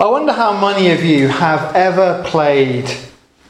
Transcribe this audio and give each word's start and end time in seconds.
I 0.00 0.06
wonder 0.06 0.32
how 0.32 0.58
many 0.58 0.92
of 0.92 1.04
you 1.04 1.28
have 1.28 1.76
ever 1.76 2.22
played 2.24 2.90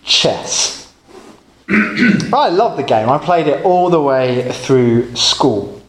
chess. 0.03 0.93
I 1.69 2.49
love 2.49 2.77
the 2.77 2.83
game. 2.83 3.09
I 3.09 3.19
played 3.19 3.47
it 3.47 3.65
all 3.65 3.89
the 3.89 4.03
way 4.03 4.51
through 4.51 5.15
school. 5.15 5.81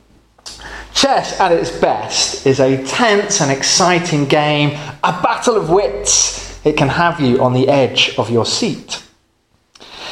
Chess, 0.93 1.39
at 1.39 1.51
its 1.51 1.71
best, 1.71 2.45
is 2.45 2.59
a 2.59 2.85
tense 2.85 3.41
and 3.41 3.49
exciting 3.49 4.25
game, 4.25 4.77
a 5.03 5.19
battle 5.23 5.57
of 5.57 5.71
wits. 5.71 6.63
It 6.63 6.77
can 6.77 6.89
have 6.89 7.19
you 7.19 7.41
on 7.41 7.53
the 7.53 7.67
edge 7.67 8.13
of 8.19 8.29
your 8.29 8.45
seat. 8.45 9.03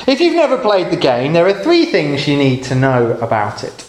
If 0.08 0.20
you've 0.20 0.34
never 0.34 0.58
played 0.58 0.90
the 0.90 0.98
game, 0.98 1.34
there 1.34 1.46
are 1.46 1.64
three 1.64 1.86
things 1.86 2.28
you 2.28 2.38
need 2.38 2.64
to 2.64 2.74
know 2.74 3.12
about 3.20 3.64
it. 3.64 3.86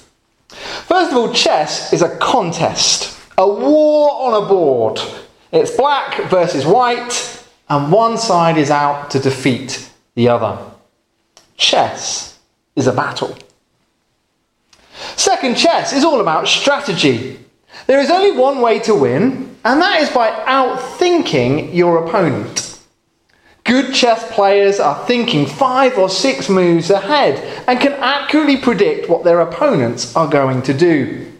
First 0.50 1.12
of 1.12 1.16
all, 1.16 1.32
chess 1.32 1.90
is 1.94 2.02
a 2.02 2.18
contest, 2.18 3.18
a 3.38 3.48
war 3.48 4.10
on 4.26 4.44
a 4.44 4.46
board 4.46 5.00
it's 5.52 5.76
black 5.76 6.30
versus 6.30 6.64
white, 6.64 7.44
and 7.68 7.92
one 7.92 8.18
side 8.18 8.56
is 8.56 8.70
out 8.70 9.10
to 9.10 9.18
defeat 9.18 9.90
the 10.14 10.28
other. 10.28 10.58
Chess 11.56 12.38
is 12.76 12.86
a 12.86 12.92
battle. 12.92 13.36
Second, 15.16 15.56
chess 15.56 15.92
is 15.92 16.04
all 16.04 16.20
about 16.20 16.48
strategy. 16.48 17.38
There 17.86 18.00
is 18.00 18.10
only 18.10 18.32
one 18.32 18.60
way 18.60 18.78
to 18.80 18.94
win, 18.94 19.56
and 19.64 19.80
that 19.80 20.02
is 20.02 20.10
by 20.10 20.30
outthinking 20.30 21.74
your 21.74 22.04
opponent. 22.06 22.78
Good 23.64 23.94
chess 23.94 24.32
players 24.32 24.80
are 24.80 25.06
thinking 25.06 25.46
five 25.46 25.98
or 25.98 26.08
six 26.08 26.48
moves 26.48 26.90
ahead 26.90 27.64
and 27.68 27.78
can 27.80 27.92
accurately 27.92 28.56
predict 28.56 29.08
what 29.08 29.22
their 29.22 29.40
opponents 29.40 30.16
are 30.16 30.28
going 30.28 30.62
to 30.62 30.74
do. 30.74 31.30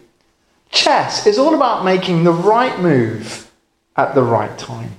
Chess 0.70 1.26
is 1.26 1.38
all 1.38 1.54
about 1.54 1.84
making 1.84 2.22
the 2.24 2.32
right 2.32 2.78
move 2.80 3.49
at 3.96 4.14
the 4.14 4.22
right 4.22 4.56
time. 4.58 4.90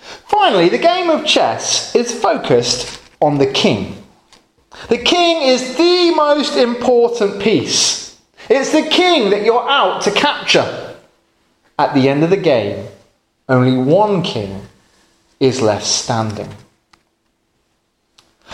Finally, 0.00 0.68
the 0.68 0.78
game 0.78 1.10
of 1.10 1.24
chess 1.24 1.94
is 1.94 2.12
focused 2.12 3.00
on 3.20 3.38
the 3.38 3.46
king. 3.46 4.02
The 4.88 4.98
king 4.98 5.48
is 5.48 5.76
the 5.76 6.12
most 6.14 6.56
important 6.56 7.40
piece. 7.40 8.20
It's 8.48 8.72
the 8.72 8.88
king 8.88 9.30
that 9.30 9.44
you're 9.44 9.68
out 9.68 10.02
to 10.02 10.10
capture. 10.10 10.96
At 11.78 11.94
the 11.94 12.08
end 12.08 12.24
of 12.24 12.30
the 12.30 12.36
game, 12.36 12.86
only 13.48 13.76
one 13.76 14.22
king 14.22 14.66
is 15.40 15.60
left 15.60 15.84
standing. 15.84 16.48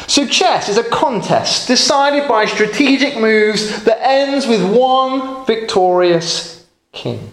So, 0.06 0.26
chess 0.26 0.68
is 0.68 0.78
a 0.78 0.84
contest 0.84 1.66
decided 1.66 2.28
by 2.28 2.46
strategic 2.46 3.18
moves 3.18 3.84
that 3.84 4.00
ends 4.00 4.46
with 4.46 4.62
one 4.76 5.44
victorious 5.44 6.64
king. 6.92 7.32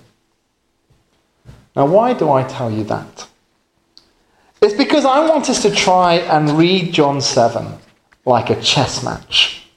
Now, 1.76 1.86
why 1.88 2.14
do 2.14 2.32
I 2.32 2.44
tell 2.44 2.72
you 2.72 2.84
that? 2.86 3.28
It's 4.62 4.74
because 4.74 5.06
I 5.06 5.28
want 5.28 5.50
us 5.50 5.62
to 5.64 5.72
try 5.72 6.16
and 6.16 6.52
read 6.52 6.94
John 6.94 7.22
7 7.22 7.68
like 8.26 8.50
a 8.50 8.62
chess 8.62 9.04
match. 9.04 9.68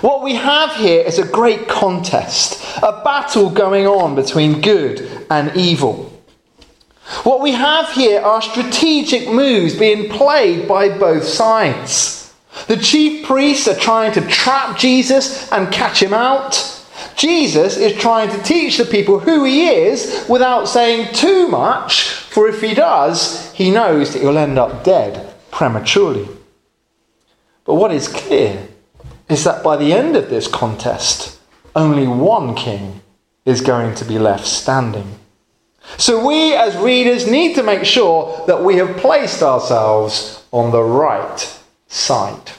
What 0.00 0.22
we 0.22 0.34
have 0.34 0.76
here 0.76 1.02
is 1.02 1.18
a 1.18 1.26
great 1.26 1.68
contest, 1.68 2.78
a 2.82 3.02
battle 3.04 3.50
going 3.50 3.86
on 3.86 4.14
between 4.14 4.60
good 4.60 5.26
and 5.30 5.54
evil. 5.56 6.10
What 7.22 7.40
we 7.42 7.52
have 7.52 7.90
here 7.90 8.20
are 8.20 8.40
strategic 8.40 9.28
moves 9.28 9.74
being 9.78 10.08
played 10.08 10.66
by 10.66 10.96
both 10.96 11.24
sides. 11.24 12.34
The 12.66 12.76
chief 12.76 13.26
priests 13.26 13.68
are 13.68 13.74
trying 13.74 14.12
to 14.12 14.26
trap 14.26 14.78
Jesus 14.78 15.50
and 15.52 15.72
catch 15.72 16.02
him 16.02 16.14
out. 16.14 16.73
Jesus 17.16 17.76
is 17.76 17.96
trying 17.96 18.30
to 18.30 18.42
teach 18.42 18.76
the 18.76 18.84
people 18.84 19.20
who 19.20 19.44
he 19.44 19.68
is 19.68 20.26
without 20.28 20.68
saying 20.68 21.14
too 21.14 21.48
much, 21.48 22.02
for 22.10 22.48
if 22.48 22.60
he 22.60 22.74
does, 22.74 23.52
he 23.52 23.70
knows 23.70 24.12
that 24.12 24.22
he'll 24.22 24.38
end 24.38 24.58
up 24.58 24.84
dead 24.84 25.34
prematurely. 25.50 26.28
But 27.64 27.74
what 27.74 27.92
is 27.92 28.08
clear 28.08 28.68
is 29.28 29.44
that 29.44 29.62
by 29.62 29.76
the 29.76 29.92
end 29.92 30.16
of 30.16 30.28
this 30.28 30.48
contest, 30.48 31.40
only 31.74 32.06
one 32.06 32.54
king 32.54 33.00
is 33.44 33.60
going 33.60 33.94
to 33.96 34.04
be 34.04 34.18
left 34.18 34.46
standing. 34.46 35.18
So 35.96 36.26
we 36.26 36.54
as 36.54 36.76
readers 36.76 37.30
need 37.30 37.54
to 37.56 37.62
make 37.62 37.84
sure 37.84 38.44
that 38.46 38.62
we 38.62 38.76
have 38.76 38.96
placed 38.96 39.42
ourselves 39.42 40.42
on 40.50 40.70
the 40.70 40.82
right 40.82 41.60
side. 41.88 42.52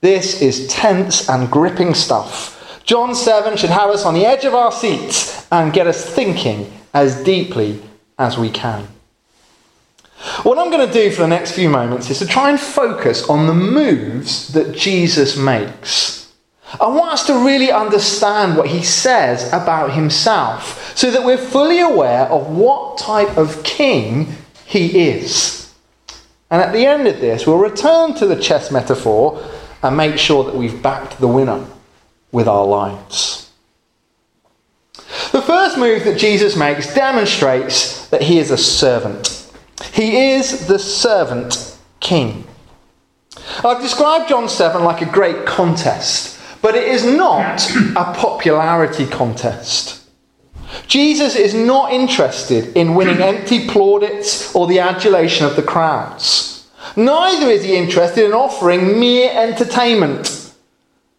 This 0.00 0.42
is 0.42 0.66
tense 0.68 1.28
and 1.28 1.50
gripping 1.50 1.94
stuff 1.94 2.53
John 2.84 3.14
7 3.14 3.56
should 3.56 3.70
have 3.70 3.88
us 3.88 4.04
on 4.04 4.12
the 4.12 4.26
edge 4.26 4.44
of 4.44 4.54
our 4.54 4.70
seats 4.70 5.46
and 5.50 5.72
get 5.72 5.86
us 5.86 6.04
thinking 6.04 6.70
as 6.92 7.24
deeply 7.24 7.80
as 8.18 8.36
we 8.36 8.50
can. 8.50 8.86
What 10.42 10.58
I'm 10.58 10.70
going 10.70 10.86
to 10.86 10.92
do 10.92 11.10
for 11.10 11.22
the 11.22 11.28
next 11.28 11.52
few 11.52 11.70
moments 11.70 12.10
is 12.10 12.18
to 12.18 12.26
try 12.26 12.50
and 12.50 12.60
focus 12.60 13.28
on 13.28 13.46
the 13.46 13.54
moves 13.54 14.48
that 14.52 14.76
Jesus 14.76 15.34
makes. 15.34 16.30
I 16.78 16.88
want 16.88 17.12
us 17.12 17.26
to 17.28 17.44
really 17.44 17.70
understand 17.70 18.56
what 18.56 18.68
he 18.68 18.82
says 18.82 19.48
about 19.48 19.92
himself 19.92 20.94
so 20.96 21.10
that 21.10 21.24
we're 21.24 21.38
fully 21.38 21.80
aware 21.80 22.26
of 22.26 22.48
what 22.54 22.98
type 22.98 23.38
of 23.38 23.62
king 23.64 24.34
he 24.66 25.08
is. 25.08 25.72
And 26.50 26.60
at 26.60 26.72
the 26.74 26.84
end 26.84 27.06
of 27.06 27.20
this, 27.20 27.46
we'll 27.46 27.58
return 27.58 28.12
to 28.14 28.26
the 28.26 28.40
chess 28.40 28.70
metaphor 28.70 29.42
and 29.82 29.96
make 29.96 30.18
sure 30.18 30.44
that 30.44 30.54
we've 30.54 30.82
backed 30.82 31.18
the 31.18 31.28
winner 31.28 31.64
with 32.34 32.48
our 32.48 32.66
lives. 32.66 33.52
The 35.30 35.40
first 35.40 35.78
move 35.78 36.04
that 36.04 36.18
Jesus 36.18 36.56
makes 36.56 36.92
demonstrates 36.92 38.08
that 38.08 38.22
he 38.22 38.38
is 38.38 38.50
a 38.50 38.58
servant. 38.58 39.50
He 39.92 40.32
is 40.32 40.66
the 40.66 40.78
servant 40.78 41.78
king. 42.00 42.44
I've 43.64 43.80
described 43.80 44.28
John 44.28 44.48
7 44.48 44.82
like 44.82 45.00
a 45.00 45.10
great 45.10 45.46
contest, 45.46 46.40
but 46.60 46.74
it 46.74 46.88
is 46.88 47.04
not 47.04 47.64
a 47.96 48.12
popularity 48.14 49.06
contest. 49.06 50.04
Jesus 50.88 51.36
is 51.36 51.54
not 51.54 51.92
interested 51.92 52.76
in 52.76 52.96
winning 52.96 53.22
empty 53.32 53.68
plaudits 53.68 54.54
or 54.56 54.66
the 54.66 54.80
adulation 54.80 55.46
of 55.46 55.54
the 55.54 55.62
crowds. 55.62 56.68
Neither 56.96 57.46
is 57.46 57.62
he 57.64 57.76
interested 57.76 58.24
in 58.24 58.32
offering 58.32 58.98
mere 58.98 59.30
entertainment 59.32 60.43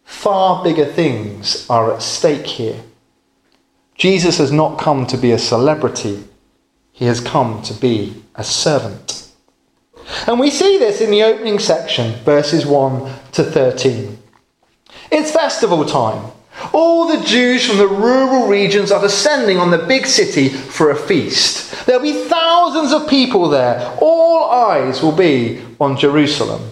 Far 0.06 0.64
bigger 0.64 0.86
things 0.86 1.70
are 1.70 1.94
at 1.94 2.02
stake 2.02 2.46
here. 2.46 2.82
Jesus 3.96 4.38
has 4.38 4.52
not 4.52 4.80
come 4.80 5.06
to 5.08 5.18
be 5.18 5.32
a 5.32 5.40
celebrity, 5.40 6.24
he 6.92 7.06
has 7.06 7.20
come 7.20 7.62
to 7.64 7.74
be 7.74 8.24
a 8.36 8.44
servant. 8.44 9.30
And 10.28 10.40
we 10.40 10.50
see 10.52 10.78
this 10.78 11.02
in 11.02 11.10
the 11.10 11.24
opening 11.24 11.60
section, 11.60 12.14
verses 12.24 12.66
1 12.66 13.12
to 13.34 13.44
13. 13.44 14.18
It's 15.12 15.32
festival 15.32 15.84
time. 15.86 16.32
All 16.74 17.08
the 17.08 17.26
Jews 17.26 17.66
from 17.66 17.78
the 17.78 17.88
rural 17.88 18.48
regions 18.48 18.92
are 18.92 19.02
descending 19.02 19.58
on 19.58 19.72
the 19.72 19.78
big 19.78 20.06
city 20.06 20.50
for 20.50 20.92
a 20.92 20.96
feast. 20.96 21.86
There'll 21.86 22.02
be 22.02 22.26
thousands 22.26 22.94
of 22.94 23.10
people 23.10 23.50
there. 23.50 23.98
All 24.00 24.50
eyes 24.50 25.02
will 25.02 25.12
be 25.12 25.62
on 25.80 25.98
Jerusalem. 25.98 26.72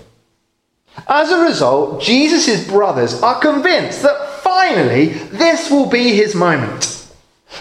As 1.08 1.32
a 1.32 1.44
result, 1.44 2.02
Jesus' 2.02 2.68
brothers 2.68 3.22
are 3.22 3.40
convinced 3.40 4.04
that 4.04 4.42
finally 4.42 5.08
this 5.08 5.70
will 5.70 5.88
be 5.88 6.16
his 6.16 6.36
moment. 6.36 7.00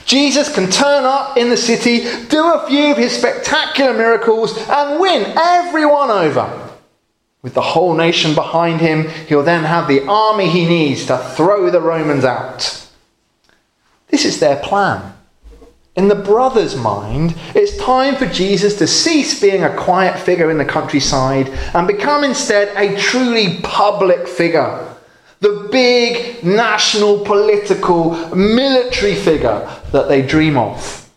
Jesus 0.05 0.53
can 0.53 0.71
turn 0.71 1.05
up 1.05 1.37
in 1.37 1.51
the 1.51 1.57
city, 1.57 2.01
do 2.29 2.53
a 2.53 2.67
few 2.67 2.93
of 2.93 2.97
his 2.97 3.17
spectacular 3.17 3.93
miracles, 3.93 4.57
and 4.69 5.01
win 5.01 5.33
everyone 5.37 6.11
over. 6.11 6.71
With 7.43 7.55
the 7.55 7.61
whole 7.61 7.95
nation 7.95 8.35
behind 8.35 8.81
him, 8.81 9.09
he'll 9.27 9.43
then 9.43 9.65
have 9.65 9.89
the 9.89 10.07
army 10.07 10.49
he 10.49 10.67
needs 10.67 11.07
to 11.07 11.19
throw 11.19 11.71
the 11.71 11.81
Romans 11.81 12.25
out. 12.25 12.89
This 14.09 14.25
is 14.25 14.39
their 14.41 14.57
plan. 14.57 15.15
In 15.95 16.09
the 16.09 16.15
brother's 16.15 16.75
mind, 16.75 17.35
it's 17.55 17.77
time 17.77 18.17
for 18.17 18.25
Jesus 18.25 18.79
to 18.79 18.87
cease 18.87 19.39
being 19.39 19.63
a 19.63 19.77
quiet 19.77 20.19
figure 20.19 20.51
in 20.51 20.57
the 20.57 20.65
countryside 20.65 21.51
and 21.75 21.87
become 21.87 22.25
instead 22.25 22.75
a 22.77 22.99
truly 22.99 23.59
public 23.63 24.27
figure. 24.27 24.89
The 25.41 25.69
big 25.71 26.43
national, 26.43 27.27
political, 27.27 28.13
military 28.35 29.15
figure 29.15 29.69
that 29.93 30.09
they 30.09 30.23
dream 30.23 30.57
of. 30.57 31.11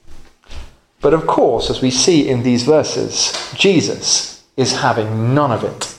But 0.99 1.13
of 1.13 1.25
course, 1.25 1.69
as 1.69 1.81
we 1.81 1.91
see 1.91 2.27
in 2.27 2.43
these 2.43 2.63
verses, 2.63 3.53
Jesus 3.55 4.43
is 4.57 4.79
having 4.79 5.33
none 5.33 5.53
of 5.53 5.63
it. 5.63 5.97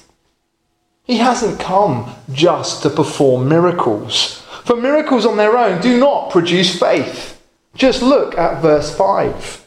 He 1.04 1.18
hasn't 1.18 1.60
come 1.60 2.12
just 2.30 2.82
to 2.82 2.90
perform 2.90 3.48
miracles. 3.48 4.42
For 4.64 4.76
miracles 4.76 5.24
on 5.24 5.38
their 5.38 5.56
own 5.56 5.80
do 5.80 5.98
not 5.98 6.30
produce 6.30 6.78
faith. 6.78 7.35
Just 7.76 8.02
look 8.02 8.36
at 8.36 8.62
verse 8.62 8.94
5. 8.94 9.66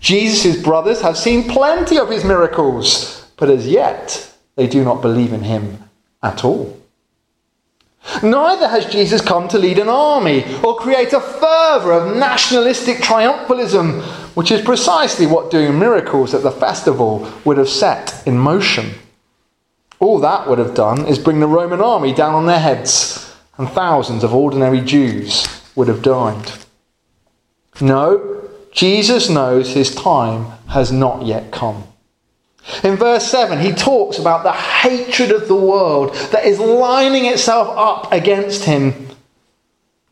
Jesus' 0.00 0.62
brothers 0.62 1.00
have 1.00 1.16
seen 1.16 1.48
plenty 1.48 1.98
of 1.98 2.10
his 2.10 2.24
miracles, 2.24 3.26
but 3.36 3.50
as 3.50 3.66
yet 3.66 4.32
they 4.54 4.66
do 4.66 4.84
not 4.84 5.02
believe 5.02 5.32
in 5.32 5.42
him 5.42 5.84
at 6.22 6.44
all. 6.44 6.78
Neither 8.22 8.68
has 8.68 8.86
Jesus 8.86 9.20
come 9.20 9.48
to 9.48 9.58
lead 9.58 9.78
an 9.78 9.88
army 9.88 10.44
or 10.62 10.76
create 10.76 11.12
a 11.12 11.20
fervour 11.20 11.92
of 11.92 12.16
nationalistic 12.16 12.98
triumphalism 12.98 14.02
which 14.34 14.50
is 14.50 14.62
precisely 14.62 15.26
what 15.26 15.50
doing 15.50 15.78
miracles 15.78 16.32
at 16.32 16.42
the 16.42 16.50
festival 16.50 17.30
would 17.44 17.58
have 17.58 17.68
set 17.68 18.22
in 18.26 18.38
motion. 18.38 18.94
All 19.98 20.20
that 20.20 20.48
would 20.48 20.58
have 20.58 20.74
done 20.74 21.06
is 21.06 21.18
bring 21.18 21.40
the 21.40 21.48
Roman 21.48 21.80
army 21.80 22.14
down 22.14 22.34
on 22.34 22.46
their 22.46 22.60
heads, 22.60 23.34
and 23.56 23.68
thousands 23.68 24.22
of 24.22 24.32
ordinary 24.32 24.80
Jews 24.80 25.46
would 25.74 25.88
have 25.88 26.02
died. 26.02 26.52
No, 27.80 28.48
Jesus 28.72 29.28
knows 29.28 29.72
his 29.72 29.94
time 29.94 30.46
has 30.68 30.92
not 30.92 31.24
yet 31.24 31.50
come. 31.50 31.84
In 32.82 32.96
verse 32.96 33.26
7, 33.30 33.58
he 33.60 33.72
talks 33.72 34.18
about 34.18 34.42
the 34.42 34.52
hatred 34.52 35.30
of 35.30 35.48
the 35.48 35.56
world 35.56 36.14
that 36.32 36.44
is 36.44 36.58
lining 36.58 37.24
itself 37.24 37.68
up 37.76 38.12
against 38.12 38.64
him. 38.64 39.08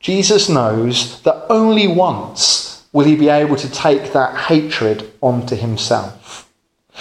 Jesus 0.01 0.49
knows 0.49 1.21
that 1.23 1.47
only 1.51 1.87
once 1.87 2.85
will 2.93 3.05
he 3.05 3.17
be 3.17 3.29
able 3.29 3.57
to 3.57 3.71
take 3.71 4.13
that 4.13 4.37
hatred 4.37 5.13
onto 5.21 5.55
himself. 5.55 6.51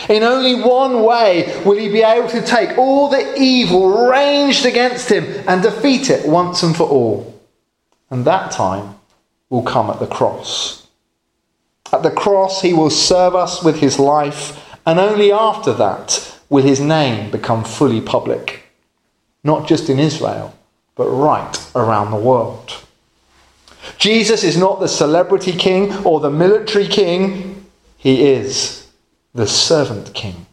In 0.09 0.23
only 0.23 0.55
one 0.55 1.03
way 1.03 1.61
will 1.65 1.77
he 1.77 1.87
be 1.87 2.01
able 2.01 2.27
to 2.29 2.41
take 2.41 2.77
all 2.77 3.09
the 3.09 3.41
evil 3.41 4.09
ranged 4.09 4.65
against 4.65 5.09
him 5.09 5.23
and 5.47 5.63
defeat 5.63 6.09
it 6.09 6.27
once 6.27 6.63
and 6.63 6.75
for 6.75 6.89
all. 6.89 7.41
And 8.09 8.25
that 8.25 8.51
time 8.51 8.95
will 9.49 9.63
come 9.63 9.89
at 9.89 9.99
the 9.99 10.07
cross. 10.07 10.87
At 11.93 12.03
the 12.03 12.11
cross, 12.11 12.61
he 12.61 12.73
will 12.73 12.89
serve 12.89 13.35
us 13.35 13.63
with 13.63 13.79
his 13.79 13.99
life 13.99 14.61
and 14.85 14.99
only 14.99 15.31
after 15.31 15.73
that 15.73 16.39
will 16.49 16.63
his 16.63 16.79
name 16.79 17.31
become 17.31 17.63
fully 17.63 18.01
public, 18.01 18.63
not 19.43 19.67
just 19.67 19.89
in 19.89 19.99
Israel, 19.99 20.55
but 20.95 21.09
right 21.09 21.71
around 21.75 22.11
the 22.11 22.17
world. 22.17 22.83
Jesus 23.97 24.43
is 24.43 24.57
not 24.57 24.79
the 24.79 24.87
celebrity 24.87 25.51
king 25.51 25.93
or 26.05 26.19
the 26.19 26.29
military 26.29 26.87
king, 26.87 27.65
he 27.97 28.27
is 28.27 28.87
the 29.33 29.47
servant 29.47 30.13
king. 30.13 30.45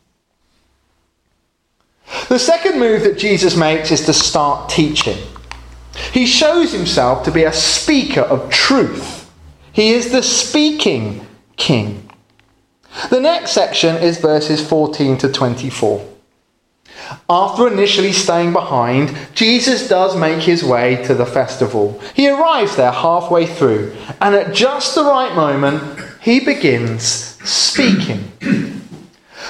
The 2.28 2.38
second 2.38 2.78
move 2.78 3.02
that 3.02 3.18
Jesus 3.18 3.56
makes 3.56 3.90
is 3.90 4.04
to 4.06 4.12
start 4.12 4.68
teaching. 4.68 5.18
He 6.12 6.26
shows 6.26 6.72
himself 6.72 7.24
to 7.24 7.30
be 7.30 7.44
a 7.44 7.52
speaker 7.52 8.22
of 8.22 8.50
truth. 8.50 9.30
He 9.72 9.90
is 9.90 10.12
the 10.12 10.22
speaking 10.22 11.26
king. 11.56 12.10
The 13.10 13.20
next 13.20 13.52
section 13.52 13.96
is 13.96 14.18
verses 14.18 14.66
14 14.66 15.18
to 15.18 15.32
24. 15.32 16.08
After 17.28 17.68
initially 17.68 18.12
staying 18.12 18.52
behind, 18.52 19.16
Jesus 19.34 19.88
does 19.88 20.16
make 20.16 20.42
his 20.42 20.62
way 20.62 21.02
to 21.04 21.14
the 21.14 21.26
festival. 21.26 22.00
He 22.14 22.28
arrives 22.28 22.76
there 22.76 22.92
halfway 22.92 23.46
through, 23.46 23.94
and 24.20 24.34
at 24.34 24.54
just 24.54 24.94
the 24.94 25.04
right 25.04 25.34
moment, 25.34 25.82
he 26.20 26.40
begins 26.40 27.02
speaking. 27.02 28.32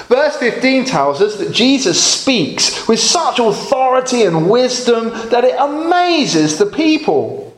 Verse 0.07 0.35
15 0.37 0.85
tells 0.85 1.21
us 1.21 1.37
that 1.37 1.53
Jesus 1.53 2.01
speaks 2.01 2.87
with 2.87 2.99
such 2.99 3.39
authority 3.39 4.23
and 4.23 4.49
wisdom 4.49 5.09
that 5.29 5.43
it 5.43 5.55
amazes 5.57 6.57
the 6.57 6.65
people. 6.65 7.55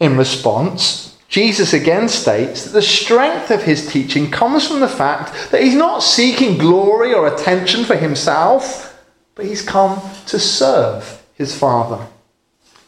In 0.00 0.16
response, 0.16 1.16
Jesus 1.28 1.72
again 1.72 2.08
states 2.08 2.64
that 2.64 2.70
the 2.72 2.82
strength 2.82 3.50
of 3.50 3.62
his 3.62 3.90
teaching 3.90 4.30
comes 4.30 4.66
from 4.66 4.80
the 4.80 4.88
fact 4.88 5.50
that 5.50 5.62
he's 5.62 5.74
not 5.74 6.02
seeking 6.02 6.58
glory 6.58 7.12
or 7.12 7.26
attention 7.26 7.84
for 7.84 7.96
himself, 7.96 9.02
but 9.34 9.46
he's 9.46 9.62
come 9.62 10.00
to 10.26 10.38
serve 10.38 11.22
his 11.34 11.56
Father. 11.56 12.06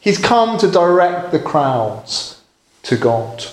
He's 0.00 0.18
come 0.18 0.58
to 0.58 0.70
direct 0.70 1.32
the 1.32 1.38
crowds 1.38 2.40
to 2.84 2.96
God. 2.96 3.44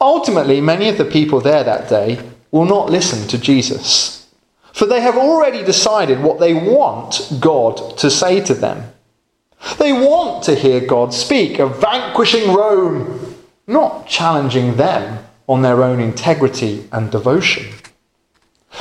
Ultimately, 0.00 0.60
many 0.60 0.88
of 0.88 0.98
the 0.98 1.04
people 1.04 1.40
there 1.40 1.62
that 1.62 1.88
day 1.88 2.18
will 2.54 2.64
not 2.64 2.88
listen 2.88 3.26
to 3.26 3.36
Jesus, 3.36 4.28
for 4.72 4.86
they 4.86 5.00
have 5.00 5.16
already 5.16 5.64
decided 5.64 6.22
what 6.22 6.38
they 6.38 6.54
want 6.54 7.32
God 7.40 7.98
to 7.98 8.08
say 8.08 8.40
to 8.42 8.54
them. 8.54 8.92
They 9.80 9.92
want 9.92 10.44
to 10.44 10.54
hear 10.54 10.86
God 10.86 11.12
speak 11.12 11.58
of 11.58 11.80
vanquishing 11.80 12.54
Rome, 12.54 13.34
not 13.66 14.06
challenging 14.06 14.76
them 14.76 15.24
on 15.48 15.62
their 15.62 15.82
own 15.82 15.98
integrity 15.98 16.88
and 16.92 17.10
devotion. 17.10 17.74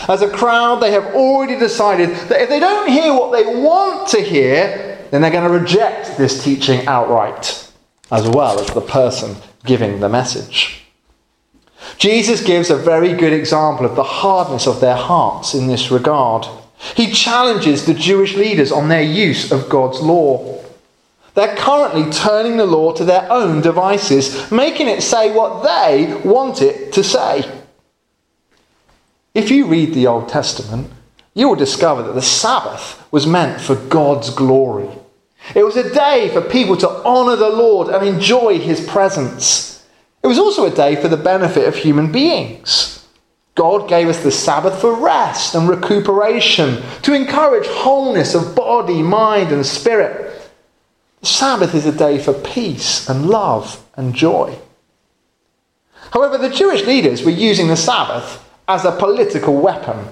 As 0.08 0.22
a 0.22 0.30
crowd, 0.30 0.75
they 0.75 0.92
have 0.92 1.16
already 1.16 1.58
decided 1.58 2.10
that 2.30 2.44
if 2.44 2.50
they 2.50 2.60
don't 2.60 2.88
hear 2.88 3.12
what 3.12 3.31
they 3.31 3.44
want 3.44 4.08
to 4.10 4.22
hear, 4.22 5.00
then 5.10 5.22
they're 5.24 5.31
going 5.31 5.52
to 5.52 5.60
reject 5.60 6.16
this 6.20 6.44
teaching 6.44 6.86
outright, 6.86 7.72
as 8.12 8.30
well 8.30 8.60
as 8.60 8.68
the 8.68 8.81
person 8.81 9.36
giving 9.66 10.00
the 10.00 10.10
message. 10.10 10.82
Jesus 11.97 12.44
gives 12.44 12.69
a 12.69 12.75
very 12.75 13.13
good 13.13 13.33
example 13.33 13.85
of 13.85 13.95
the 13.95 14.03
hardness 14.03 14.68
of 14.68 14.80
their 14.80 14.95
hearts 14.95 15.53
in 15.53 15.68
this 15.68 15.91
regard. 15.91 16.47
He 16.95 17.12
challenges 17.12 17.85
the 17.85 17.94
Jewish 17.94 18.35
leaders 18.35 18.71
on 18.71 18.89
their 18.89 19.03
use 19.03 19.51
of 19.51 19.69
God's 19.69 20.01
law. 20.01 20.62
They're 21.33 21.56
currently 21.56 22.12
turning 22.12 22.57
the 22.57 22.65
law 22.65 22.94
to 22.94 23.06
their 23.06 23.31
own 23.31 23.62
devices, 23.62 24.51
making 24.51 24.88
it 24.88 25.01
say 25.01 25.33
what 25.33 25.63
they 25.63 26.13
want 26.24 26.62
it 26.62 26.94
to 26.94 27.03
say. 27.03 27.44
If 29.33 29.50
you 29.50 29.65
read 29.65 29.94
the 29.94 30.07
Old 30.07 30.29
Testament, 30.29 30.91
you 31.33 31.50
will 31.50 31.56
discover 31.56 32.03
that 32.03 32.13
the 32.13 32.21
Sabbath 32.21 33.03
was 33.12 33.25
meant 33.25 33.59
for 33.59 33.75
God's 33.75 34.29
glory. 34.29 34.89
It 35.56 35.63
was 35.63 35.75
a 35.75 35.94
day 35.94 36.29
for 36.29 36.41
people 36.41 36.77
to 36.77 36.89
honour 37.03 37.36
the 37.36 37.50
Lord 37.50 37.89
and 37.89 38.07
enjoy 38.07 38.59
his 38.59 38.86
presence. 38.86 39.73
It 40.24 40.28
was 40.28 40.40
also 40.40 40.66
a 40.66 40.75
day 40.75 40.96
for 40.96 41.10
the 41.10 41.18
benefit 41.18 41.68
of 41.68 41.75
human 41.75 42.12
beings. 42.12 43.06
God 43.56 43.88
gave 43.88 44.08
us 44.08 44.24
the 44.24 44.31
Sabbath 44.31 44.80
for 44.80 44.94
rest 44.94 45.54
and 45.54 45.70
recuperation, 45.70 46.81
to 47.04 47.14
encourage 47.14 47.68
wholeness 47.68 48.34
of 48.34 48.56
body, 48.56 49.04
mind, 49.04 49.52
and 49.52 49.66
spirit. 49.66 50.50
The 51.20 51.28
Sabbath 51.28 51.75
is 51.75 51.86
a 51.86 51.92
day 51.92 52.18
for 52.18 52.34
peace 52.34 53.08
and 53.08 53.28
love 53.28 53.86
and 53.96 54.16
joy. 54.16 54.58
However, 56.12 56.38
the 56.38 56.50
Jewish 56.50 56.86
leaders 56.86 57.24
were 57.24 57.31
using 57.31 57.68
the 57.68 57.78
Sabbath 57.78 58.44
as 58.68 58.86
a 58.86 58.92
political 58.92 59.56
weapon. 59.56 60.08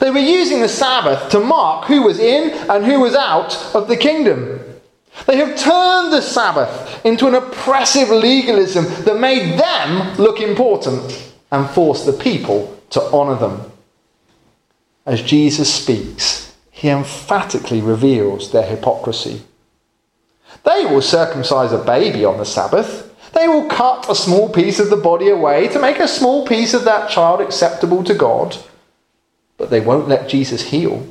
They 0.00 0.10
were 0.10 0.18
using 0.18 0.60
the 0.60 0.68
Sabbath 0.68 1.30
to 1.30 1.40
mark 1.40 1.86
who 1.86 2.02
was 2.02 2.18
in 2.18 2.50
and 2.68 2.84
who 2.84 3.00
was 3.00 3.14
out 3.14 3.56
of 3.74 3.88
the 3.88 3.96
kingdom. 3.96 4.57
They 5.26 5.36
have 5.36 5.58
turned 5.58 6.12
the 6.12 6.22
Sabbath 6.22 7.04
into 7.04 7.26
an 7.26 7.34
oppressive 7.34 8.08
legalism 8.08 8.84
that 9.04 9.20
made 9.20 9.58
them 9.58 10.16
look 10.16 10.40
important 10.40 11.32
and 11.50 11.68
forced 11.70 12.06
the 12.06 12.12
people 12.12 12.78
to 12.90 13.02
honour 13.10 13.36
them. 13.36 13.72
As 15.04 15.22
Jesus 15.22 15.72
speaks, 15.72 16.54
he 16.70 16.88
emphatically 16.88 17.80
reveals 17.80 18.52
their 18.52 18.62
hypocrisy. 18.62 19.42
They 20.64 20.84
will 20.84 21.02
circumcise 21.02 21.72
a 21.72 21.78
baby 21.78 22.24
on 22.24 22.38
the 22.38 22.44
Sabbath. 22.44 23.14
They 23.32 23.48
will 23.48 23.68
cut 23.68 24.08
a 24.08 24.14
small 24.14 24.48
piece 24.48 24.78
of 24.78 24.90
the 24.90 24.96
body 24.96 25.28
away 25.28 25.68
to 25.68 25.78
make 25.78 25.98
a 25.98 26.08
small 26.08 26.46
piece 26.46 26.74
of 26.74 26.84
that 26.84 27.10
child 27.10 27.40
acceptable 27.40 28.04
to 28.04 28.14
God. 28.14 28.56
But 29.56 29.70
they 29.70 29.80
won't 29.80 30.08
let 30.08 30.28
Jesus 30.28 30.62
heal. 30.62 31.06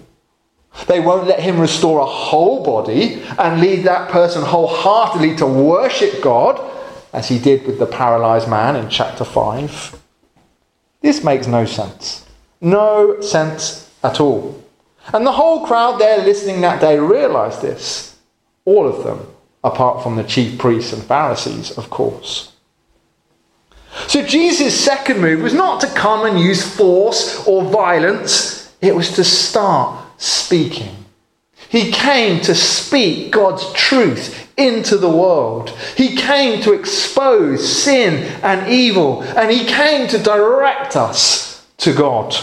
They 0.86 1.00
won't 1.00 1.28
let 1.28 1.40
him 1.40 1.60
restore 1.60 2.00
a 2.00 2.06
whole 2.06 2.64
body 2.64 3.24
and 3.40 3.60
lead 3.60 3.84
that 3.84 4.10
person 4.10 4.44
wholeheartedly 4.44 5.38
to 5.38 5.48
worship 5.48 6.22
God, 6.22 6.62
as 7.14 7.28
he 7.28 7.40
did 7.40 7.66
with 7.66 7.80
the 7.80 7.86
paralyzed 7.86 8.48
man 8.48 8.76
in 8.76 8.90
chapter 8.90 9.24
5. 9.24 10.00
This 11.02 11.24
makes 11.24 11.48
no 11.48 11.66
sense. 11.66 12.26
No 12.62 13.20
sense 13.22 13.92
at 14.04 14.20
all. 14.20 14.64
And 15.14 15.26
the 15.26 15.32
whole 15.32 15.66
crowd 15.66 16.00
there 16.00 16.24
listening 16.24 16.62
that 16.62 16.82
day 16.82 17.00
realized 17.00 17.62
this. 17.62 18.18
All 18.66 18.88
of 18.88 19.04
them 19.04 19.26
apart 19.64 20.04
from 20.04 20.16
the 20.16 20.24
chief 20.24 20.58
priests 20.58 20.94
and 20.94 21.04
Pharisees, 21.04 21.72
of 21.78 21.90
course. 21.90 22.54
So 24.08 24.24
Jesus' 24.24 24.80
second 24.80 25.20
move 25.20 25.42
was 25.42 25.54
not 25.54 25.82
to 25.82 25.88
come 25.88 26.26
and 26.26 26.40
use 26.40 26.76
force 26.76 27.46
or 27.48 27.64
violence, 27.64 28.74
it 28.82 28.96
was 28.96 29.16
to 29.16 29.24
start 29.24 30.06
speaking. 30.18 31.06
He 31.70 31.92
came 31.92 32.42
to 32.42 32.56
speak 32.56 33.32
God's 33.32 33.72
truth 33.74 34.52
into 34.58 34.98
the 34.98 35.10
world. 35.10 35.70
He 35.96 36.16
came 36.16 36.62
to 36.64 36.74
expose 36.74 37.84
sin 37.84 38.24
and 38.42 38.72
evil, 38.72 39.22
and 39.22 39.52
he 39.52 39.66
came 39.66 40.08
to 40.10 40.18
direct 40.18 40.96
us 40.96 41.66
to 41.78 41.94
God. 41.94 42.36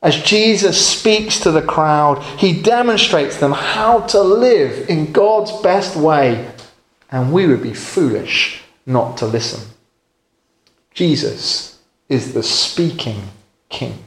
As 0.00 0.22
Jesus 0.22 0.86
speaks 0.86 1.40
to 1.40 1.50
the 1.50 1.62
crowd, 1.62 2.22
he 2.38 2.62
demonstrates 2.62 3.38
them 3.38 3.52
how 3.52 4.00
to 4.00 4.22
live 4.22 4.88
in 4.88 5.12
God's 5.12 5.52
best 5.60 5.96
way, 5.96 6.48
and 7.10 7.32
we 7.32 7.46
would 7.46 7.62
be 7.62 7.74
foolish 7.74 8.62
not 8.86 9.16
to 9.18 9.26
listen. 9.26 9.68
Jesus 10.94 11.78
is 12.08 12.32
the 12.32 12.42
speaking 12.42 13.22
king. 13.68 14.04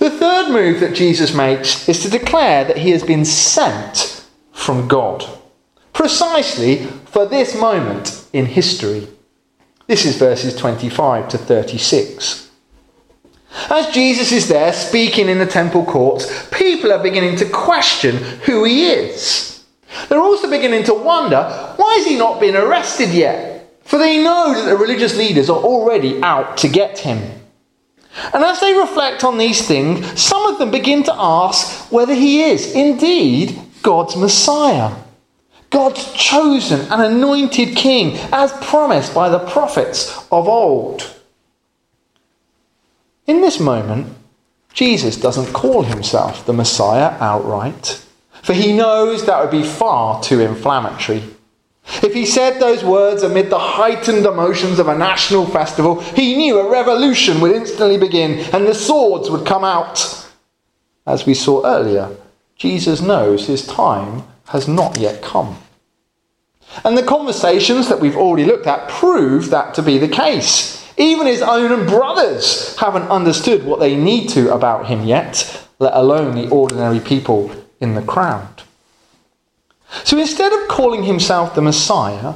The 0.00 0.10
third 0.10 0.50
move 0.50 0.80
that 0.80 0.94
Jesus 0.94 1.34
makes 1.34 1.88
is 1.88 2.02
to 2.02 2.10
declare 2.10 2.64
that 2.64 2.78
he 2.78 2.90
has 2.90 3.02
been 3.02 3.24
sent 3.24 4.26
from 4.52 4.88
God. 4.88 5.24
precisely 5.92 6.86
for 7.04 7.26
this 7.26 7.54
moment 7.54 8.26
in 8.32 8.46
history. 8.46 9.06
This 9.86 10.06
is 10.06 10.16
verses 10.16 10.56
25 10.56 11.28
to 11.28 11.36
36. 11.36 12.48
As 13.68 13.92
Jesus 13.92 14.32
is 14.32 14.48
there 14.48 14.72
speaking 14.72 15.28
in 15.28 15.38
the 15.38 15.44
temple 15.44 15.84
courts, 15.84 16.48
people 16.50 16.90
are 16.90 17.02
beginning 17.02 17.36
to 17.36 17.50
question 17.50 18.16
who 18.46 18.64
he 18.64 18.86
is. 18.86 19.62
They're 20.08 20.22
also 20.22 20.48
beginning 20.48 20.84
to 20.84 20.94
wonder 20.94 21.74
why 21.76 21.96
has 21.96 22.06
he 22.06 22.16
not 22.16 22.40
been 22.40 22.56
arrested 22.56 23.10
yet? 23.10 23.76
For 23.84 23.98
they 23.98 24.22
know 24.22 24.54
that 24.54 24.70
the 24.70 24.76
religious 24.78 25.18
leaders 25.18 25.50
are 25.50 25.58
already 25.58 26.22
out 26.22 26.56
to 26.58 26.68
get 26.68 27.00
him. 27.00 27.39
And 28.34 28.44
as 28.44 28.60
they 28.60 28.74
reflect 28.74 29.24
on 29.24 29.38
these 29.38 29.66
things, 29.66 30.20
some 30.20 30.46
of 30.46 30.58
them 30.58 30.70
begin 30.70 31.02
to 31.04 31.14
ask 31.14 31.90
whether 31.92 32.14
he 32.14 32.42
is 32.42 32.74
indeed 32.74 33.60
God's 33.82 34.16
Messiah, 34.16 34.94
God's 35.70 36.12
chosen 36.12 36.80
and 36.92 37.00
anointed 37.00 37.76
king, 37.76 38.16
as 38.32 38.52
promised 38.60 39.14
by 39.14 39.28
the 39.28 39.38
prophets 39.38 40.26
of 40.32 40.48
old. 40.48 41.16
In 43.26 43.40
this 43.40 43.60
moment, 43.60 44.12
Jesus 44.72 45.16
doesn't 45.16 45.52
call 45.52 45.82
himself 45.82 46.44
the 46.46 46.52
Messiah 46.52 47.16
outright, 47.20 48.04
for 48.42 48.54
he 48.54 48.72
knows 48.76 49.26
that 49.26 49.40
would 49.40 49.50
be 49.50 49.62
far 49.62 50.20
too 50.22 50.40
inflammatory. 50.40 51.22
If 52.02 52.14
he 52.14 52.24
said 52.24 52.60
those 52.60 52.84
words 52.84 53.22
amid 53.22 53.50
the 53.50 53.58
heightened 53.58 54.24
emotions 54.24 54.78
of 54.78 54.88
a 54.88 54.96
national 54.96 55.46
festival, 55.46 56.00
he 56.00 56.36
knew 56.36 56.58
a 56.58 56.70
revolution 56.70 57.40
would 57.40 57.52
instantly 57.52 57.98
begin 57.98 58.38
and 58.54 58.66
the 58.66 58.74
swords 58.74 59.30
would 59.30 59.46
come 59.46 59.64
out. 59.64 60.28
As 61.06 61.26
we 61.26 61.34
saw 61.34 61.66
earlier, 61.66 62.16
Jesus 62.56 63.00
knows 63.00 63.46
his 63.46 63.66
time 63.66 64.22
has 64.48 64.68
not 64.68 64.98
yet 64.98 65.22
come. 65.22 65.58
And 66.84 66.96
the 66.96 67.02
conversations 67.02 67.88
that 67.88 68.00
we've 68.00 68.16
already 68.16 68.44
looked 68.44 68.66
at 68.66 68.88
prove 68.88 69.50
that 69.50 69.74
to 69.74 69.82
be 69.82 69.98
the 69.98 70.08
case. 70.08 70.80
Even 70.96 71.26
his 71.26 71.42
own 71.42 71.86
brothers 71.86 72.76
haven't 72.76 73.10
understood 73.10 73.64
what 73.64 73.80
they 73.80 73.96
need 73.96 74.28
to 74.30 74.52
about 74.52 74.86
him 74.86 75.04
yet, 75.04 75.66
let 75.78 75.94
alone 75.94 76.34
the 76.34 76.48
ordinary 76.50 77.00
people 77.00 77.50
in 77.80 77.94
the 77.94 78.02
crowd. 78.02 78.62
So 80.04 80.18
instead 80.18 80.52
of 80.52 80.68
calling 80.68 81.02
himself 81.02 81.54
the 81.54 81.62
Messiah, 81.62 82.34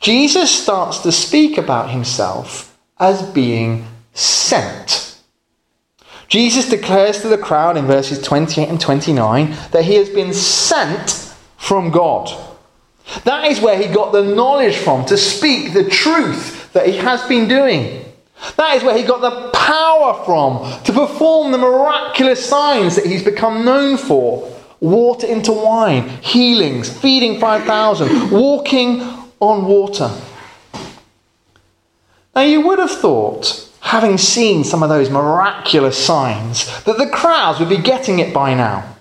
Jesus 0.00 0.50
starts 0.50 0.98
to 0.98 1.12
speak 1.12 1.58
about 1.58 1.90
himself 1.90 2.78
as 2.98 3.22
being 3.22 3.86
sent. 4.12 5.18
Jesus 6.28 6.68
declares 6.68 7.20
to 7.20 7.28
the 7.28 7.38
crowd 7.38 7.76
in 7.76 7.86
verses 7.86 8.20
28 8.22 8.68
and 8.68 8.80
29 8.80 9.50
that 9.72 9.84
he 9.84 9.94
has 9.94 10.08
been 10.08 10.32
sent 10.32 11.34
from 11.56 11.90
God. 11.90 12.30
That 13.24 13.44
is 13.50 13.60
where 13.60 13.78
he 13.80 13.92
got 13.92 14.12
the 14.12 14.22
knowledge 14.22 14.76
from 14.76 15.04
to 15.06 15.16
speak 15.16 15.72
the 15.72 15.88
truth 15.88 16.72
that 16.72 16.86
he 16.86 16.96
has 16.96 17.22
been 17.28 17.48
doing. 17.48 18.04
That 18.56 18.76
is 18.76 18.82
where 18.82 18.96
he 18.96 19.04
got 19.04 19.20
the 19.20 19.50
power 19.50 20.24
from 20.24 20.82
to 20.84 20.92
perform 20.92 21.52
the 21.52 21.58
miraculous 21.58 22.44
signs 22.44 22.96
that 22.96 23.06
he's 23.06 23.22
become 23.22 23.64
known 23.64 23.96
for 23.96 24.53
water 24.84 25.26
into 25.26 25.52
wine, 25.52 26.08
healings, 26.20 26.90
feeding 26.90 27.40
5,000, 27.40 28.30
walking 28.30 29.00
on 29.40 29.66
water. 29.66 30.10
Now, 32.34 32.42
you 32.42 32.60
would 32.62 32.78
have 32.78 32.90
thought, 32.90 33.70
having 33.80 34.18
seen 34.18 34.64
some 34.64 34.82
of 34.82 34.88
those 34.88 35.10
miraculous 35.10 35.96
signs, 35.96 36.82
that 36.84 36.98
the 36.98 37.08
crowds 37.08 37.60
would 37.60 37.68
be 37.68 37.78
getting 37.78 38.18
it 38.18 38.34
by 38.34 38.54
now. 38.54 38.96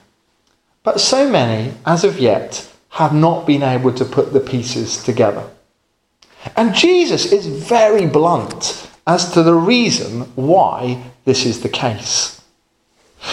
But 0.83 0.99
so 0.99 1.29
many, 1.29 1.73
as 1.85 2.03
of 2.03 2.19
yet, 2.19 2.69
have 2.89 3.13
not 3.13 3.47
been 3.47 3.63
able 3.63 3.91
to 3.93 4.05
put 4.05 4.33
the 4.33 4.39
pieces 4.39 5.03
together. 5.03 5.49
And 6.55 6.75
Jesus 6.75 7.31
is 7.31 7.47
very 7.47 8.05
blunt 8.05 8.87
as 9.07 9.31
to 9.33 9.43
the 9.43 9.55
reason 9.55 10.21
why 10.35 11.03
this 11.25 11.45
is 11.45 11.61
the 11.61 11.69
case. 11.69 12.42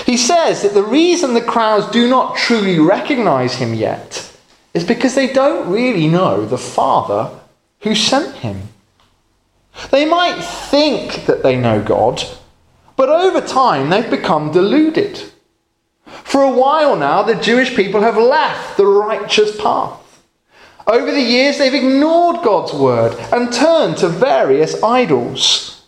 He 0.07 0.17
says 0.17 0.63
that 0.63 0.75
the 0.75 0.85
reason 0.85 1.35
the 1.35 1.41
crowds 1.41 1.91
do 1.91 2.09
not 2.09 2.37
truly 2.37 2.79
recognize 2.79 3.55
him 3.55 3.75
yet 3.75 4.31
is 4.73 4.85
because 4.85 5.15
they 5.15 5.33
don't 5.33 5.69
really 5.69 6.07
know 6.07 6.47
the 6.47 6.59
Father 6.59 7.37
who 7.81 7.95
sent 7.95 8.37
him. 8.37 8.69
They 9.91 10.05
might 10.05 10.41
think 10.41 11.27
that 11.27 11.43
they 11.43 11.57
know 11.57 11.83
God, 11.83 12.23
but 12.97 13.09
over 13.09 13.41
time 13.41 13.91
they've 13.91 14.11
become 14.11 14.53
deluded. 14.53 15.33
For 16.05 16.43
a 16.43 16.53
while 16.53 16.97
now, 16.97 17.23
the 17.23 17.35
Jewish 17.35 17.75
people 17.75 18.03
have 18.03 18.17
left 18.17 18.77
the 18.77 18.87
righteous 18.87 19.61
path. 19.61 19.97
Over 20.87 21.11
the 21.11 21.21
years, 21.21 21.59
they've 21.59 21.75
ignored 21.75 22.43
God's 22.45 22.73
word 22.73 23.17
and 23.33 23.53
turned 23.53 23.97
to 23.99 24.09
various 24.09 24.81
idols. 24.83 25.85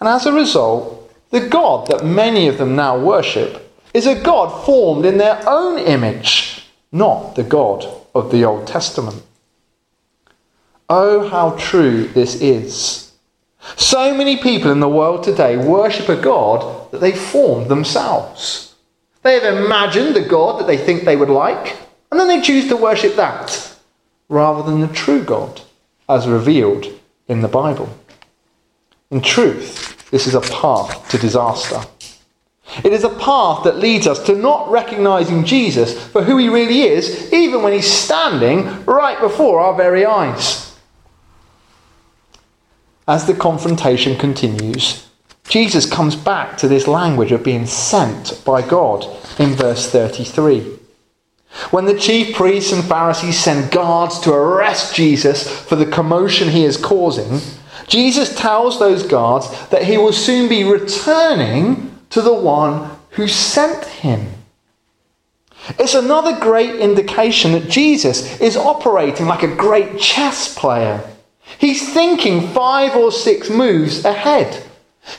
And 0.00 0.08
as 0.08 0.26
a 0.26 0.32
result, 0.32 1.01
the 1.32 1.48
God 1.48 1.88
that 1.88 2.04
many 2.04 2.46
of 2.46 2.58
them 2.58 2.76
now 2.76 2.98
worship 2.98 3.74
is 3.92 4.06
a 4.06 4.20
God 4.20 4.64
formed 4.64 5.04
in 5.04 5.18
their 5.18 5.42
own 5.48 5.78
image, 5.78 6.68
not 6.92 7.34
the 7.34 7.42
God 7.42 7.84
of 8.14 8.30
the 8.30 8.44
Old 8.44 8.66
Testament. 8.66 9.22
Oh, 10.88 11.28
how 11.28 11.52
true 11.52 12.06
this 12.08 12.40
is. 12.40 13.12
So 13.76 14.14
many 14.14 14.36
people 14.36 14.70
in 14.70 14.80
the 14.80 14.88
world 14.88 15.24
today 15.24 15.56
worship 15.56 16.08
a 16.10 16.20
God 16.20 16.90
that 16.90 17.00
they 17.00 17.12
formed 17.12 17.68
themselves. 17.68 18.74
They 19.22 19.40
have 19.40 19.54
imagined 19.56 20.14
the 20.14 20.28
God 20.28 20.60
that 20.60 20.66
they 20.66 20.76
think 20.76 21.04
they 21.04 21.16
would 21.16 21.30
like, 21.30 21.78
and 22.10 22.20
then 22.20 22.28
they 22.28 22.42
choose 22.42 22.68
to 22.68 22.76
worship 22.76 23.16
that 23.16 23.74
rather 24.28 24.62
than 24.62 24.80
the 24.80 24.88
true 24.88 25.22
God 25.22 25.62
as 26.08 26.28
revealed 26.28 26.86
in 27.26 27.40
the 27.40 27.48
Bible. 27.48 27.88
In 29.10 29.22
truth, 29.22 29.91
this 30.12 30.26
is 30.26 30.34
a 30.34 30.40
path 30.42 31.08
to 31.08 31.18
disaster. 31.18 31.80
It 32.84 32.92
is 32.92 33.02
a 33.02 33.08
path 33.08 33.64
that 33.64 33.78
leads 33.78 34.06
us 34.06 34.24
to 34.26 34.36
not 34.36 34.70
recognizing 34.70 35.44
Jesus 35.44 36.06
for 36.08 36.22
who 36.22 36.36
he 36.36 36.50
really 36.50 36.82
is, 36.82 37.32
even 37.32 37.62
when 37.62 37.72
he's 37.72 37.90
standing 37.90 38.84
right 38.84 39.18
before 39.20 39.60
our 39.60 39.74
very 39.74 40.04
eyes. 40.04 40.78
As 43.08 43.26
the 43.26 43.34
confrontation 43.34 44.16
continues, 44.16 45.08
Jesus 45.48 45.90
comes 45.90 46.14
back 46.14 46.58
to 46.58 46.68
this 46.68 46.86
language 46.86 47.32
of 47.32 47.42
being 47.42 47.66
sent 47.66 48.42
by 48.44 48.60
God 48.60 49.04
in 49.38 49.50
verse 49.50 49.90
33. 49.90 50.78
When 51.70 51.86
the 51.86 51.98
chief 51.98 52.36
priests 52.36 52.72
and 52.72 52.84
Pharisees 52.84 53.38
send 53.38 53.70
guards 53.70 54.20
to 54.20 54.32
arrest 54.32 54.94
Jesus 54.94 55.48
for 55.64 55.76
the 55.76 55.86
commotion 55.86 56.48
he 56.48 56.64
is 56.64 56.76
causing, 56.76 57.40
Jesus 57.88 58.34
tells 58.36 58.78
those 58.78 59.02
guards 59.02 59.48
that 59.68 59.84
he 59.84 59.96
will 59.96 60.12
soon 60.12 60.48
be 60.48 60.64
returning 60.64 61.98
to 62.10 62.22
the 62.22 62.34
one 62.34 62.90
who 63.10 63.28
sent 63.28 63.84
him. 63.84 64.26
It's 65.78 65.94
another 65.94 66.38
great 66.40 66.76
indication 66.76 67.52
that 67.52 67.68
Jesus 67.68 68.40
is 68.40 68.56
operating 68.56 69.26
like 69.26 69.42
a 69.42 69.54
great 69.54 69.98
chess 69.98 70.54
player. 70.54 71.08
He's 71.58 71.92
thinking 71.92 72.48
five 72.48 72.96
or 72.96 73.12
six 73.12 73.48
moves 73.48 74.04
ahead. 74.04 74.64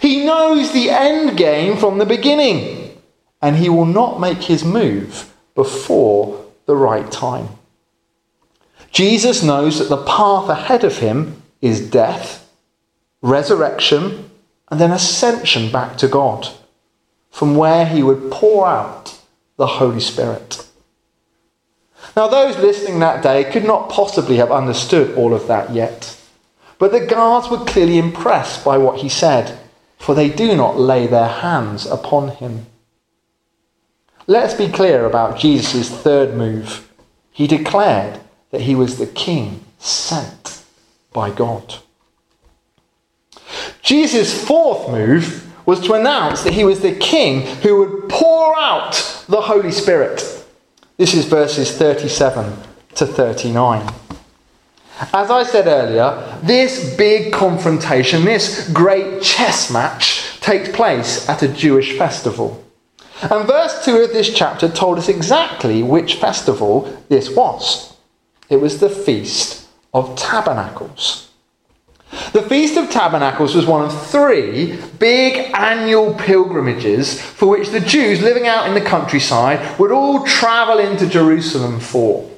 He 0.02 0.26
knows 0.26 0.72
the 0.72 0.90
end 0.90 1.38
game 1.38 1.78
from 1.78 1.98
the 1.98 2.06
beginning, 2.06 2.98
and 3.42 3.56
he 3.56 3.70
will 3.70 3.86
not 3.86 4.20
make 4.20 4.44
his 4.44 4.64
move 4.64 5.34
before 5.56 6.46
the 6.66 6.76
right 6.76 7.10
time. 7.12 7.50
Jesus 8.92 9.44
knows 9.44 9.80
that 9.80 9.90
the 9.90 10.04
path 10.04 10.50
ahead 10.50 10.84
of 10.84 11.00
him 11.00 11.42
is 11.62 11.90
death, 11.90 12.43
resurrection, 13.24 14.30
and 14.70 14.80
then 14.80 14.92
ascension 14.92 15.72
back 15.72 15.98
to 15.98 16.08
God, 16.08 16.48
from 17.32 17.56
where 17.56 17.88
he 17.88 18.04
would 18.04 18.30
pour 18.30 18.68
out 18.68 19.20
the 19.58 19.66
Holy 19.66 20.00
Spirit. 20.00 20.68
Now, 22.16 22.28
those 22.28 22.58
listening 22.58 23.00
that 23.00 23.24
day 23.24 23.44
could 23.46 23.64
not 23.64 23.90
possibly 23.90 24.36
have 24.38 24.52
understood 24.52 25.16
all 25.18 25.34
of 25.34 25.48
that 25.48 25.72
yet, 25.72 26.20
but 26.78 26.92
the 26.92 27.06
guards 27.06 27.50
were 27.50 27.66
clearly 27.66 27.98
impressed 27.98 28.64
by 28.64 28.78
what 28.78 29.00
he 29.00 29.10
said, 29.10 29.58
for 29.98 30.14
they 30.14 30.30
do 30.30 30.56
not 30.56 30.78
lay 30.78 31.08
their 31.08 31.30
hands 31.30 31.86
upon 31.86 32.28
him. 32.28 32.66
Let's 34.28 34.54
be 34.54 34.68
clear 34.68 35.06
about 35.06 35.40
Jesus' 35.40 35.90
third 35.90 36.36
move. 36.36 36.92
He 37.32 37.48
declared 37.48 38.20
that 38.52 38.62
he 38.62 38.76
was 38.76 38.98
the 38.98 39.08
king 39.08 39.64
sent 39.80 40.62
by 41.14 41.30
God. 41.30 41.76
Jesus' 43.84 44.46
fourth 44.48 44.90
move 44.90 45.52
was 45.66 45.82
to 45.82 45.94
announce 45.94 46.44
that 46.44 46.54
he 46.54 46.64
was 46.64 46.80
the 46.80 46.96
king 46.96 47.42
who 47.58 47.80
would 47.80 48.10
pour 48.10 48.58
out 48.58 49.26
the 49.28 49.42
Holy 49.42 49.72
Spirit. 49.72 50.46
This 50.98 51.14
is 51.14 51.26
verses 51.26 51.78
37 51.78 52.54
to 52.96 53.06
39. 53.06 53.94
As 55.14 55.30
I 55.30 55.44
said 55.44 55.68
earlier, 55.68 56.40
this 56.44 56.96
big 56.96 57.34
confrontation, 57.34 58.24
this 58.24 58.70
great 58.70 59.22
chess 59.22 59.70
match, 59.72 60.40
takes 60.40 60.70
place 60.70 61.28
at 61.28 61.44
a 61.44 61.48
Jewish 61.48 61.98
festival. 61.98 62.64
And 63.22 63.48
verse 63.48 63.84
2 63.86 63.98
of 63.98 64.14
this 64.14 64.34
chapter 64.34 64.70
told 64.70 64.98
us 64.98 65.10
exactly 65.10 65.84
which 65.84 66.16
festival 66.16 67.02
this 67.10 67.30
was. 67.30 67.96
It 68.50 68.58
was 68.58 68.80
the 68.80 68.90
Feast 68.90 69.68
of 69.94 70.16
Tabernacles. 70.16 71.23
The 72.32 72.44
Feast 72.44 72.78
of 72.78 72.90
Tabernacles 72.90 73.56
was 73.56 73.66
one 73.66 73.86
of 73.86 74.08
three 74.08 74.80
big 75.00 75.52
annual 75.54 76.14
pilgrimages 76.14 77.20
for 77.20 77.48
which 77.48 77.70
the 77.70 77.80
Jews 77.80 78.22
living 78.22 78.48
out 78.48 78.68
in 78.68 78.74
the 78.74 78.82
countryside 78.82 79.80
would 79.80 79.92
all 79.92 80.24
travel 80.26 80.80
into 80.80 81.08
Jerusalem 81.08 81.80
for. 81.80 82.30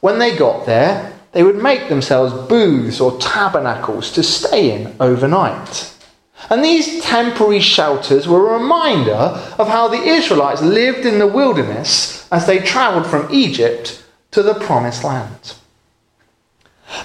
When 0.00 0.18
they 0.18 0.36
got 0.36 0.66
there, 0.66 1.12
they 1.30 1.42
would 1.42 1.62
make 1.62 1.88
themselves 1.88 2.48
booths 2.48 3.00
or 3.00 3.18
tabernacles 3.18 4.10
to 4.12 4.22
stay 4.22 4.72
in 4.72 4.94
overnight. 4.98 5.94
And 6.50 6.64
these 6.64 7.02
temporary 7.04 7.60
shelters 7.60 8.26
were 8.26 8.50
a 8.50 8.58
reminder 8.58 9.12
of 9.12 9.68
how 9.68 9.88
the 9.88 10.02
Israelites 10.02 10.60
lived 10.60 11.06
in 11.06 11.18
the 11.18 11.26
wilderness 11.26 12.28
as 12.32 12.46
they 12.46 12.58
travelled 12.58 13.06
from 13.06 13.32
Egypt 13.32 14.04
to 14.32 14.42
the 14.42 14.54
promised 14.54 15.04
land. 15.04 15.54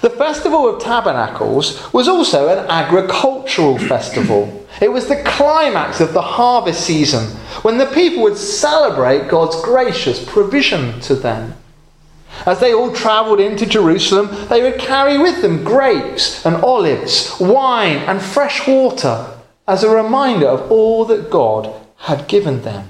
The 0.02 0.10
Festival 0.10 0.68
of 0.68 0.82
Tabernacles 0.82 1.92
was 1.94 2.08
also 2.08 2.50
an 2.50 2.70
agricultural 2.70 3.78
festival. 3.78 4.66
It 4.82 4.92
was 4.92 5.08
the 5.08 5.24
climax 5.24 6.00
of 6.02 6.14
the 6.14 6.22
harvest 6.22 6.82
season 6.82 7.26
when 7.64 7.78
the 7.78 7.86
people 7.88 8.24
would 8.24 8.38
celebrate 8.38 9.30
God's 9.30 9.60
gracious 9.62 10.24
provision 10.24 11.00
to 11.02 11.16
them. 11.16 11.56
As 12.46 12.60
they 12.60 12.74
all 12.74 12.94
travelled 12.94 13.40
into 13.40 13.66
Jerusalem, 13.66 14.30
they 14.50 14.62
would 14.62 14.80
carry 14.80 15.18
with 15.18 15.42
them 15.42 15.64
grapes 15.64 16.46
and 16.46 16.58
olives, 16.58 17.36
wine 17.40 17.98
and 17.98 18.22
fresh 18.22 18.68
water 18.68 19.26
as 19.68 19.84
a 19.84 19.90
reminder 19.90 20.48
of 20.48 20.72
all 20.72 21.06
that 21.06 21.32
God 21.32 21.74
had 21.98 22.28
given 22.28 22.62
them. 22.62 22.90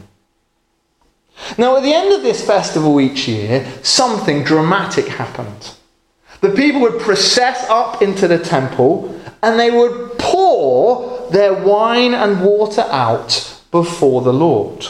Now, 1.57 1.77
at 1.77 1.83
the 1.83 1.93
end 1.93 2.13
of 2.13 2.23
this 2.23 2.45
festival 2.45 2.99
each 2.99 3.27
year, 3.27 3.65
something 3.83 4.43
dramatic 4.43 5.07
happened. 5.07 5.76
The 6.41 6.49
people 6.49 6.81
would 6.81 6.99
process 6.99 7.65
up 7.69 8.01
into 8.01 8.27
the 8.27 8.39
temple 8.39 9.19
and 9.41 9.59
they 9.59 9.71
would 9.71 10.17
pour 10.19 11.29
their 11.31 11.53
wine 11.53 12.13
and 12.13 12.41
water 12.43 12.85
out 12.89 13.61
before 13.71 14.21
the 14.21 14.33
Lord. 14.33 14.85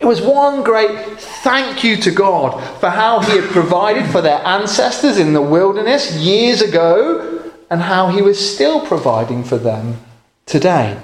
It 0.00 0.06
was 0.06 0.20
one 0.20 0.64
great 0.64 1.20
thank 1.20 1.84
you 1.84 1.96
to 1.98 2.10
God 2.10 2.60
for 2.80 2.90
how 2.90 3.20
He 3.20 3.36
had 3.38 3.50
provided 3.50 4.10
for 4.10 4.20
their 4.20 4.44
ancestors 4.44 5.16
in 5.16 5.32
the 5.32 5.42
wilderness 5.42 6.16
years 6.16 6.60
ago 6.60 7.52
and 7.70 7.80
how 7.80 8.08
He 8.08 8.20
was 8.20 8.54
still 8.54 8.84
providing 8.84 9.44
for 9.44 9.58
them 9.58 9.98
today. 10.44 11.00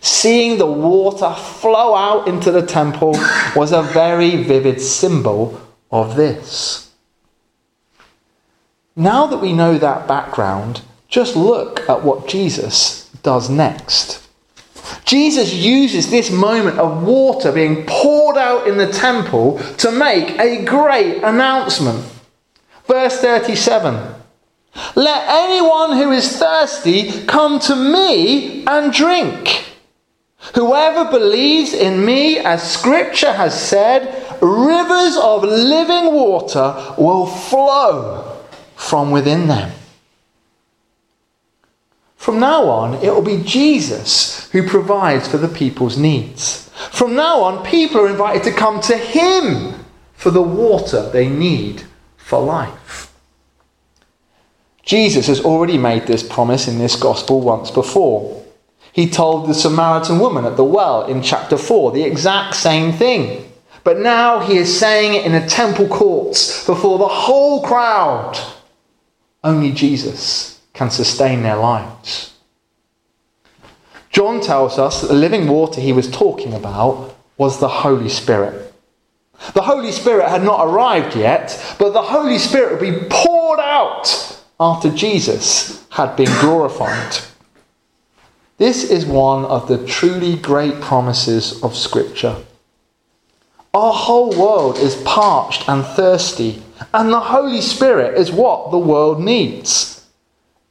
Seeing 0.00 0.56
the 0.56 0.66
water 0.66 1.34
flow 1.34 1.94
out 1.94 2.26
into 2.26 2.50
the 2.50 2.64
temple 2.64 3.12
was 3.54 3.72
a 3.72 3.82
very 3.82 4.42
vivid 4.42 4.80
symbol 4.80 5.60
of 5.90 6.16
this. 6.16 6.85
Now 8.98 9.26
that 9.26 9.42
we 9.42 9.52
know 9.52 9.76
that 9.76 10.08
background, 10.08 10.80
just 11.06 11.36
look 11.36 11.86
at 11.86 12.02
what 12.02 12.26
Jesus 12.26 13.10
does 13.22 13.50
next. 13.50 14.26
Jesus 15.04 15.52
uses 15.52 16.10
this 16.10 16.30
moment 16.30 16.78
of 16.78 17.02
water 17.02 17.52
being 17.52 17.84
poured 17.86 18.38
out 18.38 18.66
in 18.66 18.78
the 18.78 18.90
temple 18.90 19.58
to 19.78 19.90
make 19.90 20.38
a 20.38 20.64
great 20.64 21.22
announcement. 21.22 22.10
Verse 22.86 23.18
37 23.18 24.14
Let 24.94 25.28
anyone 25.28 25.98
who 25.98 26.10
is 26.12 26.38
thirsty 26.38 27.26
come 27.26 27.60
to 27.60 27.76
me 27.76 28.64
and 28.64 28.94
drink. 28.94 29.64
Whoever 30.54 31.10
believes 31.10 31.74
in 31.74 32.02
me, 32.02 32.38
as 32.38 32.72
scripture 32.72 33.32
has 33.32 33.60
said, 33.60 34.24
rivers 34.40 35.18
of 35.18 35.42
living 35.42 36.14
water 36.14 36.94
will 36.96 37.26
flow 37.26 38.35
from 38.76 39.10
within 39.10 39.48
them. 39.48 39.72
From 42.16 42.38
now 42.38 42.64
on, 42.64 42.94
it 43.04 43.12
will 43.12 43.22
be 43.22 43.42
Jesus 43.42 44.50
who 44.50 44.66
provides 44.66 45.28
for 45.28 45.38
the 45.38 45.48
people's 45.48 45.98
needs. 45.98 46.70
From 46.90 47.14
now 47.14 47.40
on, 47.40 47.64
people 47.64 48.00
are 48.00 48.08
invited 48.08 48.42
to 48.44 48.52
come 48.52 48.80
to 48.82 48.96
Him 48.96 49.74
for 50.14 50.30
the 50.30 50.42
water 50.42 51.08
they 51.10 51.28
need 51.28 51.84
for 52.16 52.40
life. 52.40 53.12
Jesus 54.82 55.26
has 55.26 55.40
already 55.40 55.78
made 55.78 56.06
this 56.06 56.22
promise 56.22 56.68
in 56.68 56.78
this 56.78 56.96
gospel 56.96 57.40
once 57.40 57.70
before. 57.70 58.44
He 58.92 59.10
told 59.10 59.48
the 59.48 59.54
Samaritan 59.54 60.18
woman 60.18 60.44
at 60.46 60.56
the 60.56 60.64
well 60.64 61.06
in 61.06 61.22
chapter 61.22 61.58
4 61.58 61.92
the 61.92 62.02
exact 62.02 62.54
same 62.54 62.92
thing. 62.92 63.52
But 63.84 63.98
now 63.98 64.40
he 64.40 64.56
is 64.56 64.80
saying 64.80 65.14
it 65.14 65.26
in 65.26 65.32
the 65.32 65.46
temple 65.46 65.86
courts 65.86 66.66
before 66.66 66.98
the 66.98 67.06
whole 67.06 67.62
crowd. 67.62 68.36
Only 69.46 69.70
Jesus 69.70 70.60
can 70.72 70.90
sustain 70.90 71.44
their 71.44 71.54
lives. 71.54 72.34
John 74.10 74.40
tells 74.40 74.76
us 74.76 75.00
that 75.00 75.06
the 75.06 75.14
living 75.14 75.46
water 75.46 75.80
he 75.80 75.92
was 75.92 76.10
talking 76.10 76.52
about 76.52 77.14
was 77.38 77.60
the 77.60 77.68
Holy 77.68 78.08
Spirit. 78.08 78.74
The 79.54 79.62
Holy 79.62 79.92
Spirit 79.92 80.28
had 80.28 80.42
not 80.42 80.66
arrived 80.66 81.14
yet, 81.14 81.76
but 81.78 81.92
the 81.92 82.02
Holy 82.02 82.38
Spirit 82.38 82.72
would 82.72 82.80
be 82.80 83.06
poured 83.08 83.60
out 83.60 84.42
after 84.58 84.90
Jesus 84.90 85.86
had 85.90 86.16
been 86.16 86.40
glorified. 86.40 87.18
This 88.58 88.90
is 88.90 89.06
one 89.06 89.44
of 89.44 89.68
the 89.68 89.86
truly 89.86 90.34
great 90.34 90.80
promises 90.80 91.62
of 91.62 91.76
Scripture. 91.76 92.34
Our 93.72 93.92
whole 93.92 94.36
world 94.36 94.78
is 94.78 95.00
parched 95.02 95.68
and 95.68 95.84
thirsty, 95.84 96.64
and 96.92 97.12
the 97.12 97.20
Holy 97.20 97.60
Spirit 97.60 98.18
is 98.18 98.30
what 98.30 98.70
the 98.70 98.78
world 98.78 99.20
needs. 99.20 100.04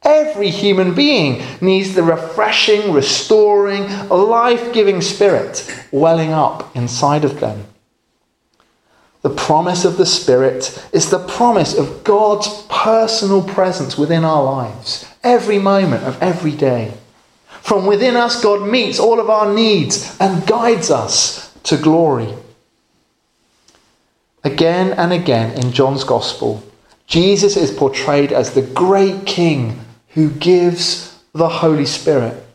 Every 0.02 0.50
human 0.50 0.94
being 0.94 1.42
needs 1.60 1.94
the 1.94 2.02
refreshing, 2.02 2.92
restoring, 2.92 4.08
life 4.08 4.72
giving 4.72 5.00
Spirit 5.00 5.68
welling 5.90 6.32
up 6.32 6.76
inside 6.76 7.24
of 7.24 7.40
them. 7.40 7.66
The 9.22 9.30
promise 9.30 9.84
of 9.84 9.96
the 9.96 10.06
Spirit 10.06 10.80
is 10.92 11.10
the 11.10 11.26
promise 11.26 11.76
of 11.76 12.04
God's 12.04 12.62
personal 12.68 13.42
presence 13.42 13.98
within 13.98 14.24
our 14.24 14.44
lives, 14.44 15.04
every 15.24 15.58
moment 15.58 16.04
of 16.04 16.22
every 16.22 16.52
day. 16.52 16.92
From 17.60 17.86
within 17.86 18.14
us, 18.14 18.40
God 18.40 18.68
meets 18.68 19.00
all 19.00 19.18
of 19.18 19.28
our 19.28 19.52
needs 19.52 20.16
and 20.20 20.46
guides 20.46 20.88
us 20.88 21.52
to 21.64 21.76
glory. 21.76 22.32
Again 24.46 24.92
and 24.92 25.12
again 25.12 25.58
in 25.58 25.72
John's 25.72 26.04
Gospel, 26.04 26.62
Jesus 27.08 27.56
is 27.56 27.72
portrayed 27.72 28.30
as 28.30 28.52
the 28.52 28.62
great 28.62 29.26
king 29.26 29.80
who 30.10 30.30
gives 30.30 31.20
the 31.32 31.48
Holy 31.48 31.84
Spirit. 31.84 32.46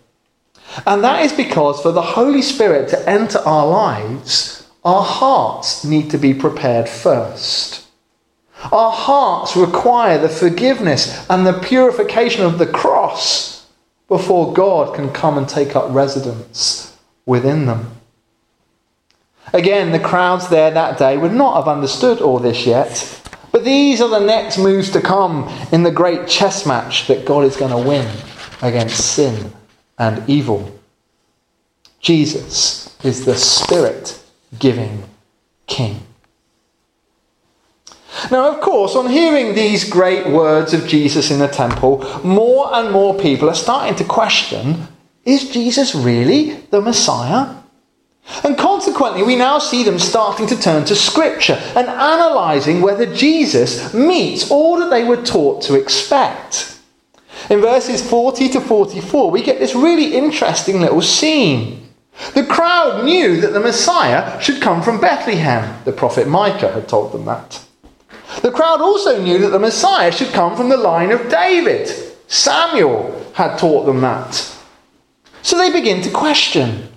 And 0.88 1.04
that 1.04 1.26
is 1.26 1.34
because 1.34 1.82
for 1.82 1.92
the 1.92 2.02
Holy 2.02 2.42
Spirit 2.42 2.88
to 2.90 3.10
enter 3.10 3.40
our 3.40 3.68
lives, 3.68 4.66
our 4.86 5.04
hearts 5.04 5.84
need 5.84 6.10
to 6.12 6.18
be 6.18 6.34
prepared 6.34 6.88
first. 6.88 7.86
Our 8.72 8.94
hearts 8.94 9.58
require 9.58 10.18
the 10.18 10.30
forgiveness 10.30 11.30
and 11.30 11.46
the 11.46 11.60
purification 11.60 12.46
of 12.46 12.58
the 12.58 12.68
cross 12.68 13.68
before 14.08 14.54
God 14.54 14.96
can 14.96 15.12
come 15.12 15.38
and 15.38 15.50
take 15.50 15.76
up 15.76 15.94
residence 15.94 16.98
within 17.26 17.66
them. 17.66 18.01
Again, 19.54 19.92
the 19.92 20.00
crowds 20.00 20.48
there 20.48 20.72
that 20.72 20.98
day 20.98 21.18
would 21.18 21.34
not 21.34 21.56
have 21.56 21.68
understood 21.68 22.22
all 22.22 22.40
this 22.40 22.66
yet, 22.66 23.22
but 23.52 23.66
these 23.66 24.02
are 24.02 24.10
the 24.10 24.26
next 24.26 24.58
moves 24.58 24.90
to 24.92 25.02
come 25.02 25.50
in 25.72 25.84
the 25.84 25.92
great 25.92 26.28
chess 26.28 26.66
match 26.66 27.08
that 27.08 27.26
God 27.26 27.44
is 27.44 27.58
going 27.58 27.72
to 27.72 27.90
win 27.90 28.10
against 28.62 29.14
sin 29.14 29.52
and 29.98 30.28
evil. 30.30 30.80
Jesus 32.00 32.98
is 33.04 33.26
the 33.26 33.36
spirit 33.36 34.24
giving 34.58 35.04
king. 35.68 36.02
Now, 38.30 38.54
of 38.54 38.62
course, 38.62 38.96
on 38.96 39.10
hearing 39.10 39.56
these 39.56 39.90
great 39.90 40.28
words 40.28 40.74
of 40.74 40.88
Jesus 40.88 41.32
in 41.32 41.40
the 41.40 41.48
temple, 41.48 42.06
more 42.24 42.74
and 42.74 42.92
more 42.92 43.18
people 43.18 43.50
are 43.50 43.56
starting 43.56 43.96
to 43.96 44.04
question 44.04 44.88
is 45.24 45.52
Jesus 45.52 45.94
really 45.94 46.52
the 46.72 46.82
Messiah? 46.82 47.61
And 48.44 48.58
consequently, 48.58 49.24
we 49.24 49.36
now 49.36 49.60
see 49.60 49.84
them 49.84 50.00
starting 50.00 50.48
to 50.48 50.60
turn 50.60 50.86
to 50.86 50.96
Scripture 50.96 51.60
and 51.76 51.88
analysing 51.88 52.82
whether 52.82 53.12
Jesus 53.14 53.94
meets 53.94 54.50
all 54.50 54.80
that 54.80 54.90
they 54.90 55.04
were 55.04 55.22
taught 55.22 55.62
to 55.64 55.76
expect. 55.76 56.80
In 57.50 57.62
verses 57.62 58.08
40 58.08 58.50
to 58.50 58.62
44, 58.62 59.32
we 59.32 59.44
get 59.44 59.60
this 59.60 59.76
really 59.76 60.14
interesting 60.14 60.80
little 60.80 61.02
scene. 61.02 61.90
The 62.34 62.46
crowd 62.46 63.04
knew 63.04 63.42
that 63.42 63.54
the 63.54 63.60
Messiah 63.60 64.40
should 64.42 64.62
come 64.62 64.82
from 64.82 65.02
Bethlehem. 65.02 65.82
The 65.86 65.92
prophet 65.92 66.28
Micah 66.28 66.72
had 66.72 66.88
told 66.88 67.12
them 67.12 67.26
that. 67.26 67.66
The 68.42 68.52
crowd 68.52 68.82
also 68.82 69.22
knew 69.22 69.40
that 69.40 69.50
the 69.50 69.60
Messiah 69.60 70.12
should 70.12 70.32
come 70.32 70.56
from 70.56 70.70
the 70.70 70.78
line 70.78 71.12
of 71.12 71.30
David. 71.30 71.88
Samuel 72.28 73.30
had 73.34 73.58
taught 73.58 73.86
them 73.86 74.02
that. 74.02 74.56
So 75.42 75.58
they 75.58 75.72
begin 75.72 76.02
to 76.04 76.12
question 76.12 76.91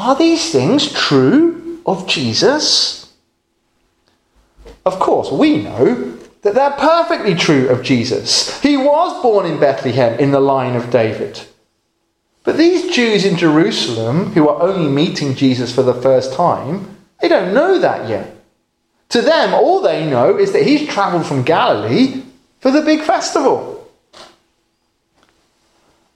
are 0.00 0.16
these 0.16 0.50
things 0.52 0.92
true 0.92 1.80
of 1.86 2.06
Jesus? 2.06 3.12
Of 4.86 4.98
course, 4.98 5.30
we 5.30 5.62
know 5.62 6.16
that 6.42 6.54
they're 6.54 6.70
perfectly 6.70 7.34
true 7.34 7.68
of 7.68 7.82
Jesus. 7.82 8.60
He 8.62 8.76
was 8.76 9.22
born 9.22 9.46
in 9.46 9.60
Bethlehem 9.60 10.18
in 10.18 10.30
the 10.30 10.40
line 10.40 10.74
of 10.74 10.90
David. 10.90 11.40
But 12.44 12.56
these 12.56 12.94
Jews 12.94 13.24
in 13.24 13.36
Jerusalem, 13.36 14.32
who 14.32 14.48
are 14.48 14.62
only 14.62 14.90
meeting 14.90 15.34
Jesus 15.34 15.74
for 15.74 15.82
the 15.82 16.00
first 16.00 16.32
time, 16.32 16.96
they 17.20 17.28
don't 17.28 17.52
know 17.52 17.78
that 17.78 18.08
yet. 18.08 18.36
To 19.10 19.20
them, 19.20 19.52
all 19.52 19.82
they 19.82 20.08
know 20.08 20.38
is 20.38 20.52
that 20.52 20.66
he's 20.66 20.88
travelled 20.88 21.26
from 21.26 21.42
Galilee 21.42 22.22
for 22.60 22.70
the 22.70 22.80
big 22.80 23.02
festival. 23.02 23.90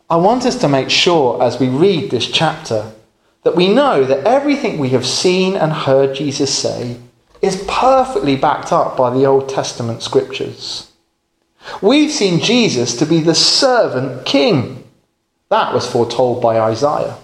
I 0.09 0.17
want 0.17 0.47
us 0.47 0.57
to 0.61 0.69
make 0.69 0.91
sure 0.91 1.43
as 1.43 1.59
we 1.59 1.69
read 1.69 2.11
this 2.11 2.31
chapter 2.31 2.94
that 3.45 3.57
we 3.57 3.73
know 3.73 4.05
that 4.05 4.27
everything 4.27 4.79
we 4.79 4.91
have 4.91 5.07
seen 5.07 5.55
and 5.57 5.73
heard 5.73 6.17
Jesus 6.17 6.53
say 6.53 6.97
is 7.41 7.65
perfectly 7.69 8.37
backed 8.37 8.73
up 8.73 8.97
by 8.97 9.11
the 9.11 9.27
Old 9.27 9.49
Testament 9.49 10.03
scriptures. 10.03 10.91
We've 11.81 12.11
seen 12.11 12.41
Jesus 12.41 12.97
to 12.97 13.07
be 13.07 13.21
the 13.21 13.35
servant 13.35 14.27
king. 14.27 14.85
That 15.51 15.73
was 15.73 15.91
foretold 15.91 16.43
by 16.43 16.59
Isaiah. 16.59 17.17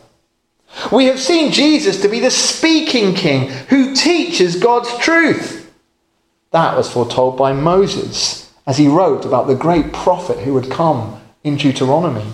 We 0.92 1.06
have 1.06 1.18
seen 1.18 1.52
Jesus 1.52 2.00
to 2.02 2.08
be 2.08 2.20
the 2.20 2.30
speaking 2.30 3.14
king 3.14 3.48
who 3.68 3.94
teaches 3.94 4.56
God's 4.56 4.96
truth. 4.98 5.72
That 6.52 6.76
was 6.76 6.92
foretold 6.92 7.36
by 7.36 7.52
Moses 7.52 8.52
as 8.66 8.76
he 8.76 8.88
wrote 8.88 9.24
about 9.24 9.46
the 9.46 9.54
great 9.54 9.92
prophet 9.92 10.38
who 10.38 10.54
would 10.54 10.70
come 10.70 11.20
in 11.42 11.56
Deuteronomy. 11.56 12.26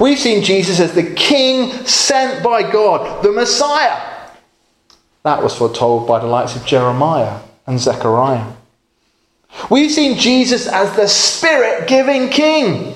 We've 0.00 0.18
seen 0.18 0.42
Jesus 0.42 0.80
as 0.80 0.94
the 0.94 1.14
king 1.14 1.72
sent 1.86 2.42
by 2.42 2.70
God, 2.70 3.22
the 3.22 3.32
Messiah. 3.32 4.00
That 5.24 5.42
was 5.42 5.56
foretold 5.56 6.08
by 6.08 6.18
the 6.18 6.26
likes 6.26 6.56
of 6.56 6.64
Jeremiah 6.64 7.40
and 7.66 7.78
Zechariah. 7.78 8.52
We've 9.70 9.90
seen 9.90 10.18
Jesus 10.18 10.66
as 10.66 10.94
the 10.96 11.06
spirit 11.06 11.86
giving 11.86 12.28
king. 12.28 12.94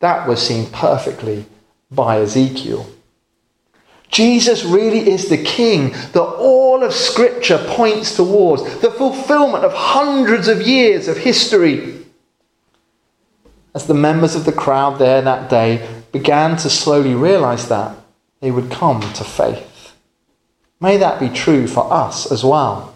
That 0.00 0.28
was 0.28 0.44
seen 0.44 0.66
perfectly 0.70 1.46
by 1.90 2.18
Ezekiel. 2.20 2.86
Jesus 4.08 4.62
really 4.62 5.10
is 5.10 5.28
the 5.28 5.42
king 5.42 5.92
that 6.12 6.22
all 6.22 6.84
of 6.84 6.92
Scripture 6.92 7.64
points 7.68 8.14
towards, 8.14 8.62
the 8.80 8.90
fulfillment 8.90 9.64
of 9.64 9.72
hundreds 9.72 10.48
of 10.48 10.60
years 10.60 11.08
of 11.08 11.16
history. 11.16 12.01
As 13.74 13.86
the 13.86 13.94
members 13.94 14.34
of 14.34 14.44
the 14.44 14.52
crowd 14.52 14.98
there 14.98 15.22
that 15.22 15.48
day 15.48 15.88
began 16.12 16.56
to 16.58 16.68
slowly 16.68 17.14
realize 17.14 17.68
that, 17.68 17.96
they 18.40 18.50
would 18.50 18.70
come 18.70 19.00
to 19.00 19.24
faith. 19.24 19.94
May 20.80 20.96
that 20.96 21.20
be 21.20 21.28
true 21.28 21.66
for 21.66 21.90
us 21.92 22.30
as 22.30 22.44
well. 22.44 22.94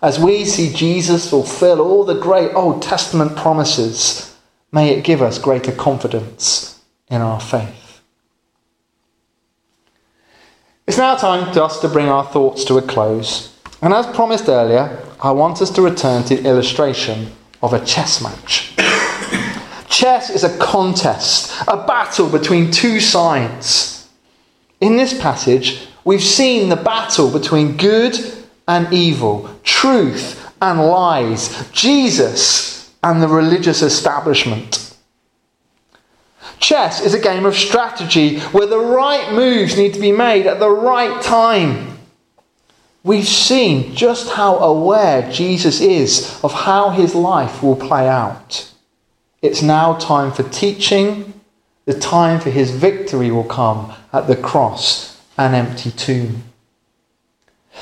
As 0.00 0.18
we 0.18 0.44
see 0.44 0.72
Jesus 0.72 1.28
fulfill 1.28 1.80
all 1.80 2.04
the 2.04 2.14
great 2.14 2.54
Old 2.54 2.82
Testament 2.82 3.36
promises, 3.36 4.36
may 4.72 4.90
it 4.90 5.04
give 5.04 5.20
us 5.20 5.38
greater 5.38 5.72
confidence 5.72 6.80
in 7.08 7.20
our 7.20 7.40
faith. 7.40 8.00
It's 10.86 10.98
now 10.98 11.16
time 11.16 11.52
for 11.52 11.60
us 11.60 11.80
to 11.80 11.88
bring 11.88 12.08
our 12.08 12.24
thoughts 12.24 12.64
to 12.64 12.78
a 12.78 12.82
close. 12.82 13.54
And 13.82 13.92
as 13.92 14.06
promised 14.06 14.48
earlier, 14.48 15.04
I 15.20 15.32
want 15.32 15.60
us 15.60 15.70
to 15.72 15.82
return 15.82 16.24
to 16.24 16.36
the 16.36 16.48
illustration 16.48 17.30
of 17.60 17.74
a 17.74 17.84
chess 17.84 18.22
match. 18.22 18.74
Chess 19.98 20.30
is 20.30 20.44
a 20.44 20.58
contest, 20.58 21.52
a 21.66 21.76
battle 21.76 22.28
between 22.28 22.70
two 22.70 23.00
sides. 23.00 24.08
In 24.80 24.96
this 24.96 25.20
passage, 25.20 25.88
we've 26.04 26.22
seen 26.22 26.68
the 26.68 26.76
battle 26.76 27.32
between 27.32 27.76
good 27.76 28.16
and 28.68 28.92
evil, 28.92 29.50
truth 29.64 30.54
and 30.62 30.78
lies, 30.78 31.68
Jesus 31.72 32.94
and 33.02 33.20
the 33.20 33.26
religious 33.26 33.82
establishment. 33.82 34.96
Chess 36.60 37.00
is 37.00 37.12
a 37.12 37.20
game 37.20 37.44
of 37.44 37.56
strategy 37.56 38.38
where 38.52 38.68
the 38.68 38.78
right 38.78 39.32
moves 39.32 39.76
need 39.76 39.94
to 39.94 40.00
be 40.00 40.12
made 40.12 40.46
at 40.46 40.60
the 40.60 40.70
right 40.70 41.20
time. 41.20 41.98
We've 43.02 43.26
seen 43.26 43.96
just 43.96 44.30
how 44.30 44.58
aware 44.58 45.28
Jesus 45.32 45.80
is 45.80 46.38
of 46.44 46.52
how 46.52 46.90
his 46.90 47.16
life 47.16 47.64
will 47.64 47.74
play 47.74 48.08
out. 48.08 48.72
It's 49.40 49.62
now 49.62 49.94
time 49.94 50.32
for 50.32 50.42
teaching. 50.42 51.40
The 51.84 51.98
time 51.98 52.40
for 52.40 52.50
his 52.50 52.70
victory 52.70 53.30
will 53.30 53.44
come 53.44 53.92
at 54.12 54.26
the 54.26 54.36
cross 54.36 55.20
and 55.36 55.54
empty 55.54 55.90
tomb. 55.90 56.44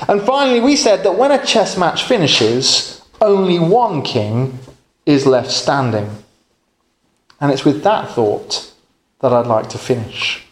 And 0.07 0.21
finally, 0.21 0.59
we 0.59 0.75
said 0.75 1.03
that 1.03 1.17
when 1.17 1.31
a 1.31 1.43
chess 1.43 1.77
match 1.77 2.03
finishes, 2.03 3.01
only 3.19 3.57
one 3.57 4.03
king 4.03 4.59
is 5.05 5.25
left 5.25 5.51
standing. 5.51 6.23
And 7.39 7.51
it's 7.51 7.65
with 7.65 7.83
that 7.83 8.11
thought 8.11 8.71
that 9.19 9.33
I'd 9.33 9.47
like 9.47 9.69
to 9.69 9.77
finish. 9.77 10.45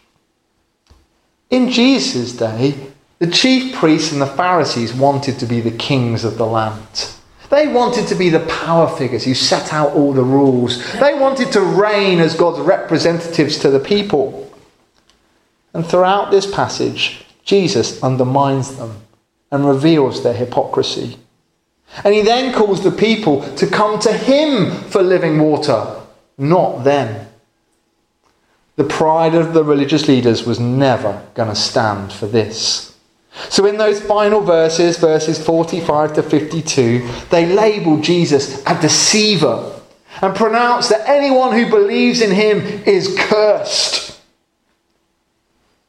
In 1.50 1.70
Jesus' 1.70 2.32
day, 2.32 2.74
the 3.18 3.28
chief 3.28 3.74
priests 3.76 4.12
and 4.12 4.20
the 4.20 4.26
Pharisees 4.26 4.92
wanted 4.92 5.38
to 5.38 5.46
be 5.46 5.60
the 5.60 5.70
kings 5.70 6.24
of 6.24 6.36
the 6.36 6.46
land. 6.46 7.10
They 7.50 7.68
wanted 7.68 8.08
to 8.08 8.14
be 8.14 8.28
the 8.28 8.40
power 8.40 8.88
figures 8.96 9.24
who 9.24 9.34
set 9.34 9.72
out 9.72 9.92
all 9.92 10.12
the 10.12 10.24
rules. 10.24 10.82
They 10.94 11.14
wanted 11.14 11.52
to 11.52 11.60
reign 11.60 12.18
as 12.18 12.34
God's 12.34 12.60
representatives 12.60 13.58
to 13.58 13.70
the 13.70 13.80
people. 13.80 14.52
And 15.72 15.86
throughout 15.86 16.30
this 16.30 16.50
passage, 16.50 17.24
Jesus 17.44 18.02
undermines 18.02 18.76
them 18.76 19.02
and 19.52 19.66
reveals 19.66 20.22
their 20.22 20.34
hypocrisy. 20.34 21.18
And 22.04 22.14
he 22.14 22.22
then 22.22 22.52
calls 22.52 22.82
the 22.82 22.90
people 22.90 23.42
to 23.56 23.66
come 23.66 24.00
to 24.00 24.12
him 24.12 24.70
for 24.90 25.02
living 25.02 25.38
water, 25.38 26.00
not 26.36 26.84
them. 26.84 27.28
The 28.74 28.84
pride 28.84 29.34
of 29.34 29.54
the 29.54 29.64
religious 29.64 30.08
leaders 30.08 30.44
was 30.44 30.58
never 30.58 31.22
going 31.34 31.48
to 31.48 31.54
stand 31.54 32.12
for 32.12 32.26
this. 32.26 32.95
So, 33.50 33.66
in 33.66 33.76
those 33.76 34.00
final 34.00 34.40
verses, 34.40 34.96
verses 34.98 35.44
45 35.44 36.14
to 36.14 36.22
52, 36.22 37.06
they 37.30 37.46
label 37.46 38.00
Jesus 38.00 38.62
a 38.66 38.80
deceiver 38.80 39.80
and 40.22 40.34
pronounce 40.34 40.88
that 40.88 41.08
anyone 41.08 41.52
who 41.52 41.68
believes 41.70 42.22
in 42.22 42.30
him 42.30 42.60
is 42.86 43.14
cursed. 43.18 44.18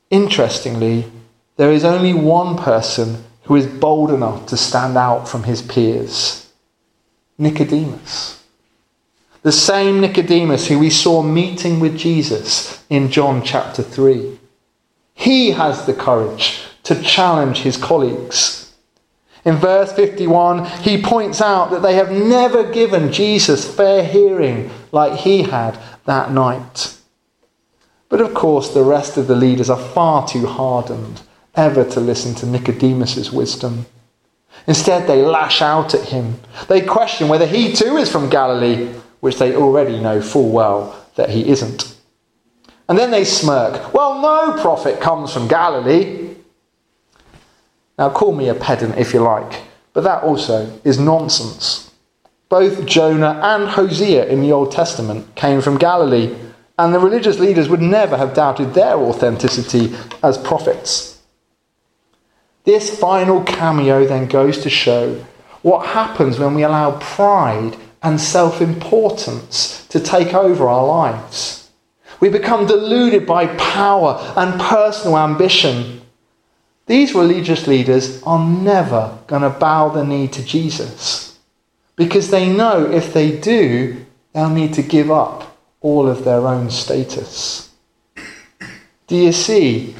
Interestingly, 0.09 1.05
there 1.55 1.71
is 1.71 1.85
only 1.85 2.13
one 2.13 2.57
person 2.57 3.23
who 3.43 3.55
is 3.55 3.65
bold 3.65 4.11
enough 4.11 4.45
to 4.47 4.57
stand 4.57 4.97
out 4.97 5.27
from 5.27 5.43
his 5.43 5.61
peers 5.61 6.51
Nicodemus. 7.37 8.43
The 9.43 9.51
same 9.51 10.01
Nicodemus 10.01 10.67
who 10.67 10.79
we 10.79 10.89
saw 10.89 11.21
meeting 11.21 11.79
with 11.79 11.97
Jesus 11.97 12.83
in 12.89 13.11
John 13.11 13.43
chapter 13.43 13.83
3. 13.83 14.37
He 15.13 15.51
has 15.51 15.85
the 15.85 15.93
courage 15.93 16.66
to 16.87 17.01
challenge 17.01 17.59
his 17.59 17.77
colleagues. 17.77 18.73
In 19.43 19.55
verse 19.55 19.91
51, 19.93 20.65
he 20.81 21.01
points 21.01 21.41
out 21.41 21.71
that 21.71 21.81
they 21.81 21.95
have 21.95 22.11
never 22.11 22.71
given 22.71 23.11
Jesus 23.11 23.69
fair 23.69 24.03
hearing 24.03 24.69
like 24.91 25.19
he 25.19 25.43
had 25.43 25.77
that 26.05 26.31
night. 26.31 26.97
But 28.09 28.21
of 28.21 28.33
course, 28.33 28.73
the 28.73 28.83
rest 28.83 29.17
of 29.17 29.27
the 29.27 29.35
leaders 29.35 29.69
are 29.69 29.77
far 29.77 30.27
too 30.27 30.47
hardened 30.47 31.21
ever 31.55 31.83
to 31.83 31.99
listen 31.99 32.35
to 32.35 32.45
Nicodemus's 32.45 33.31
wisdom. 33.31 33.85
Instead, 34.65 35.07
they 35.07 35.21
lash 35.21 35.61
out 35.61 35.93
at 35.93 36.09
him. 36.09 36.39
They 36.69 36.81
question 36.81 37.27
whether 37.27 37.45
he 37.45 37.73
too 37.73 37.97
is 37.97 38.09
from 38.09 38.29
Galilee, 38.29 38.93
which 39.19 39.37
they 39.37 39.55
already 39.55 39.99
know 39.99 40.21
full 40.21 40.49
well 40.51 41.05
that 41.15 41.29
he 41.31 41.49
isn't. 41.49 41.95
And 42.87 42.97
then 42.97 43.11
they 43.11 43.25
smirk. 43.25 43.93
Well, 43.93 44.21
no 44.21 44.61
prophet 44.61 45.01
comes 45.01 45.33
from 45.33 45.49
Galilee. 45.49 46.26
Now, 47.97 48.09
call 48.09 48.33
me 48.33 48.47
a 48.47 48.53
pedant 48.53 48.97
if 48.97 49.13
you 49.13 49.21
like, 49.21 49.63
but 49.93 50.03
that 50.03 50.23
also 50.23 50.79
is 50.83 50.99
nonsense. 50.99 51.91
Both 52.49 52.85
Jonah 52.85 53.39
and 53.43 53.67
Hosea 53.69 54.27
in 54.27 54.41
the 54.41 54.51
Old 54.51 54.71
Testament 54.71 55.35
came 55.35 55.61
from 55.61 55.77
Galilee, 55.77 56.35
and 56.77 56.93
the 56.93 56.99
religious 56.99 57.39
leaders 57.39 57.69
would 57.69 57.81
never 57.81 58.15
have 58.15 58.35
doubted 58.35 58.73
their 58.73 58.95
authenticity 58.95 59.95
as 60.23 60.37
prophets. 60.37 61.21
This 62.65 62.99
final 62.99 63.43
cameo 63.43 64.05
then 64.05 64.27
goes 64.27 64.59
to 64.59 64.69
show 64.69 65.25
what 65.61 65.87
happens 65.87 66.37
when 66.37 66.53
we 66.53 66.63
allow 66.63 66.99
pride 66.99 67.77
and 68.03 68.21
self 68.21 68.61
importance 68.61 69.87
to 69.87 69.99
take 69.99 70.33
over 70.33 70.67
our 70.67 70.85
lives. 70.85 71.69
We 72.19 72.29
become 72.29 72.67
deluded 72.67 73.25
by 73.25 73.47
power 73.57 74.17
and 74.35 74.59
personal 74.59 75.17
ambition 75.17 75.96
these 76.87 77.13
religious 77.13 77.67
leaders 77.67 78.21
are 78.23 78.45
never 78.47 79.17
going 79.27 79.43
to 79.43 79.49
bow 79.49 79.89
the 79.89 80.03
knee 80.03 80.27
to 80.29 80.43
Jesus 80.43 81.37
because 81.95 82.29
they 82.29 82.51
know 82.51 82.89
if 82.89 83.13
they 83.13 83.37
do, 83.37 84.05
they'll 84.33 84.49
need 84.49 84.73
to 84.75 84.81
give 84.81 85.11
up 85.11 85.57
all 85.81 86.07
of 86.07 86.23
their 86.23 86.47
own 86.47 86.69
status. 86.69 87.69
Do 89.07 89.15
you 89.15 89.31
see? 89.31 89.95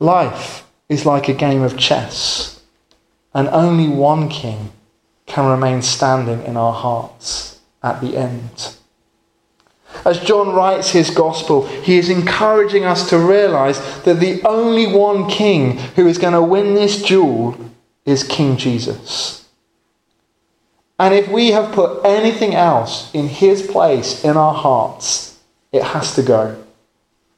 Life 0.00 0.64
is 0.88 1.04
like 1.04 1.28
a 1.28 1.34
game 1.34 1.62
of 1.62 1.76
chess, 1.76 2.62
and 3.34 3.48
only 3.48 3.88
one 3.88 4.28
king 4.28 4.70
can 5.26 5.50
remain 5.50 5.82
standing 5.82 6.44
in 6.44 6.56
our 6.56 6.72
hearts 6.72 7.58
at 7.82 8.00
the 8.00 8.16
end. 8.16 8.77
As 10.04 10.20
John 10.20 10.54
writes 10.54 10.90
his 10.90 11.10
gospel, 11.10 11.66
he 11.66 11.98
is 11.98 12.08
encouraging 12.08 12.84
us 12.84 13.08
to 13.10 13.18
realize 13.18 13.78
that 14.02 14.20
the 14.20 14.42
only 14.46 14.86
one 14.86 15.28
king 15.28 15.78
who 15.96 16.06
is 16.06 16.18
going 16.18 16.34
to 16.34 16.42
win 16.42 16.74
this 16.74 17.02
duel 17.02 17.56
is 18.04 18.24
King 18.24 18.56
Jesus. 18.56 19.46
And 20.98 21.14
if 21.14 21.28
we 21.28 21.48
have 21.52 21.72
put 21.72 22.04
anything 22.04 22.54
else 22.54 23.12
in 23.14 23.28
his 23.28 23.62
place 23.62 24.24
in 24.24 24.36
our 24.36 24.54
hearts, 24.54 25.38
it 25.70 25.82
has 25.82 26.14
to 26.14 26.22
go 26.22 26.62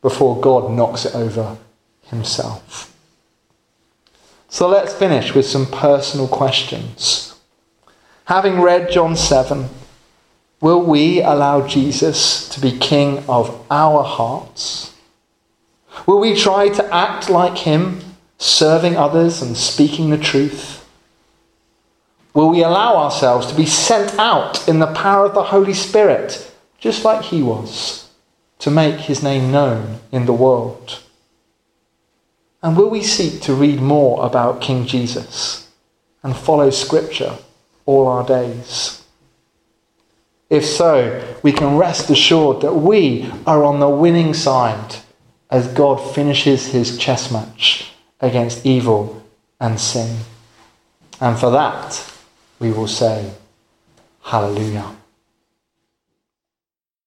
before 0.03 0.41
God 0.41 0.73
knocks 0.73 1.05
it 1.05 1.15
over 1.15 1.59
himself. 2.05 2.95
So 4.49 4.67
let's 4.69 4.95
finish 4.95 5.35
with 5.35 5.47
some 5.47 5.67
personal 5.67 6.27
questions. 6.27 7.35
Having 8.25 8.61
read 8.61 8.91
John 8.91 9.17
7, 9.17 9.69
will 10.61 10.83
we 10.83 11.23
allow 11.23 11.67
Jesus 11.67 12.49
to 12.51 12.61
be 12.61 12.77
king 12.79 13.25
of 13.29 13.65
our 13.71 14.03
hearts? 14.03 14.95
Will 16.07 16.21
we 16.21 16.37
try 16.37 16.69
to 16.69 16.95
act 16.95 17.31
like 17.31 17.59
him, 17.59 18.01
serving 18.39 18.97
others 18.97 19.43
and 19.43 19.57
speaking 19.57 20.11
the 20.11 20.19
truth? 20.19 20.87
Will 22.33 22.51
we 22.51 22.63
allow 22.63 22.97
ourselves 22.97 23.47
to 23.49 23.57
be 23.57 23.67
sent 23.67 24.19
out 24.19 24.69
in 24.69 24.79
the 24.79 24.95
power 24.95 25.27
of 25.27 25.35
the 25.35 25.45
Holy 25.45 25.75
Spirit, 25.75 26.53
just 26.79 27.05
like 27.05 27.23
he 27.25 27.43
was, 27.43 28.09
to 28.61 28.71
make 28.71 29.01
his 29.01 29.23
name 29.23 29.51
known 29.51 29.99
in 30.13 30.27
the 30.27 30.33
world? 30.33 31.03
And 32.63 32.77
will 32.77 32.91
we 32.91 33.03
seek 33.03 33.41
to 33.43 33.55
read 33.55 33.81
more 33.81 34.25
about 34.25 34.61
King 34.61 34.87
Jesus 34.87 35.69
and 36.23 36.37
follow 36.37 36.71
Scripture 36.71 37.39
all 37.87 38.07
our 38.07 38.25
days? 38.25 39.00
If 40.51 40.67
so, 40.67 41.25
we 41.45 41.53
can 41.53 41.77
rest 41.79 42.11
assured 42.11 42.61
that 42.63 42.75
we 42.75 43.31
are 43.47 43.65
on 43.65 43.79
the 43.79 43.89
winning 43.89 44.35
side 44.35 44.97
as 45.49 45.69
God 45.69 45.97
finishes 46.15 46.67
his 46.67 46.99
chess 46.99 47.31
match 47.31 47.93
against 48.21 48.67
evil 48.67 49.25
and 49.61 49.79
sin. 49.81 50.19
And 51.21 51.39
for 51.39 51.51
that, 51.51 52.05
we 52.59 52.73
will 52.73 52.89
say, 52.89 53.31
Hallelujah. 54.23 54.97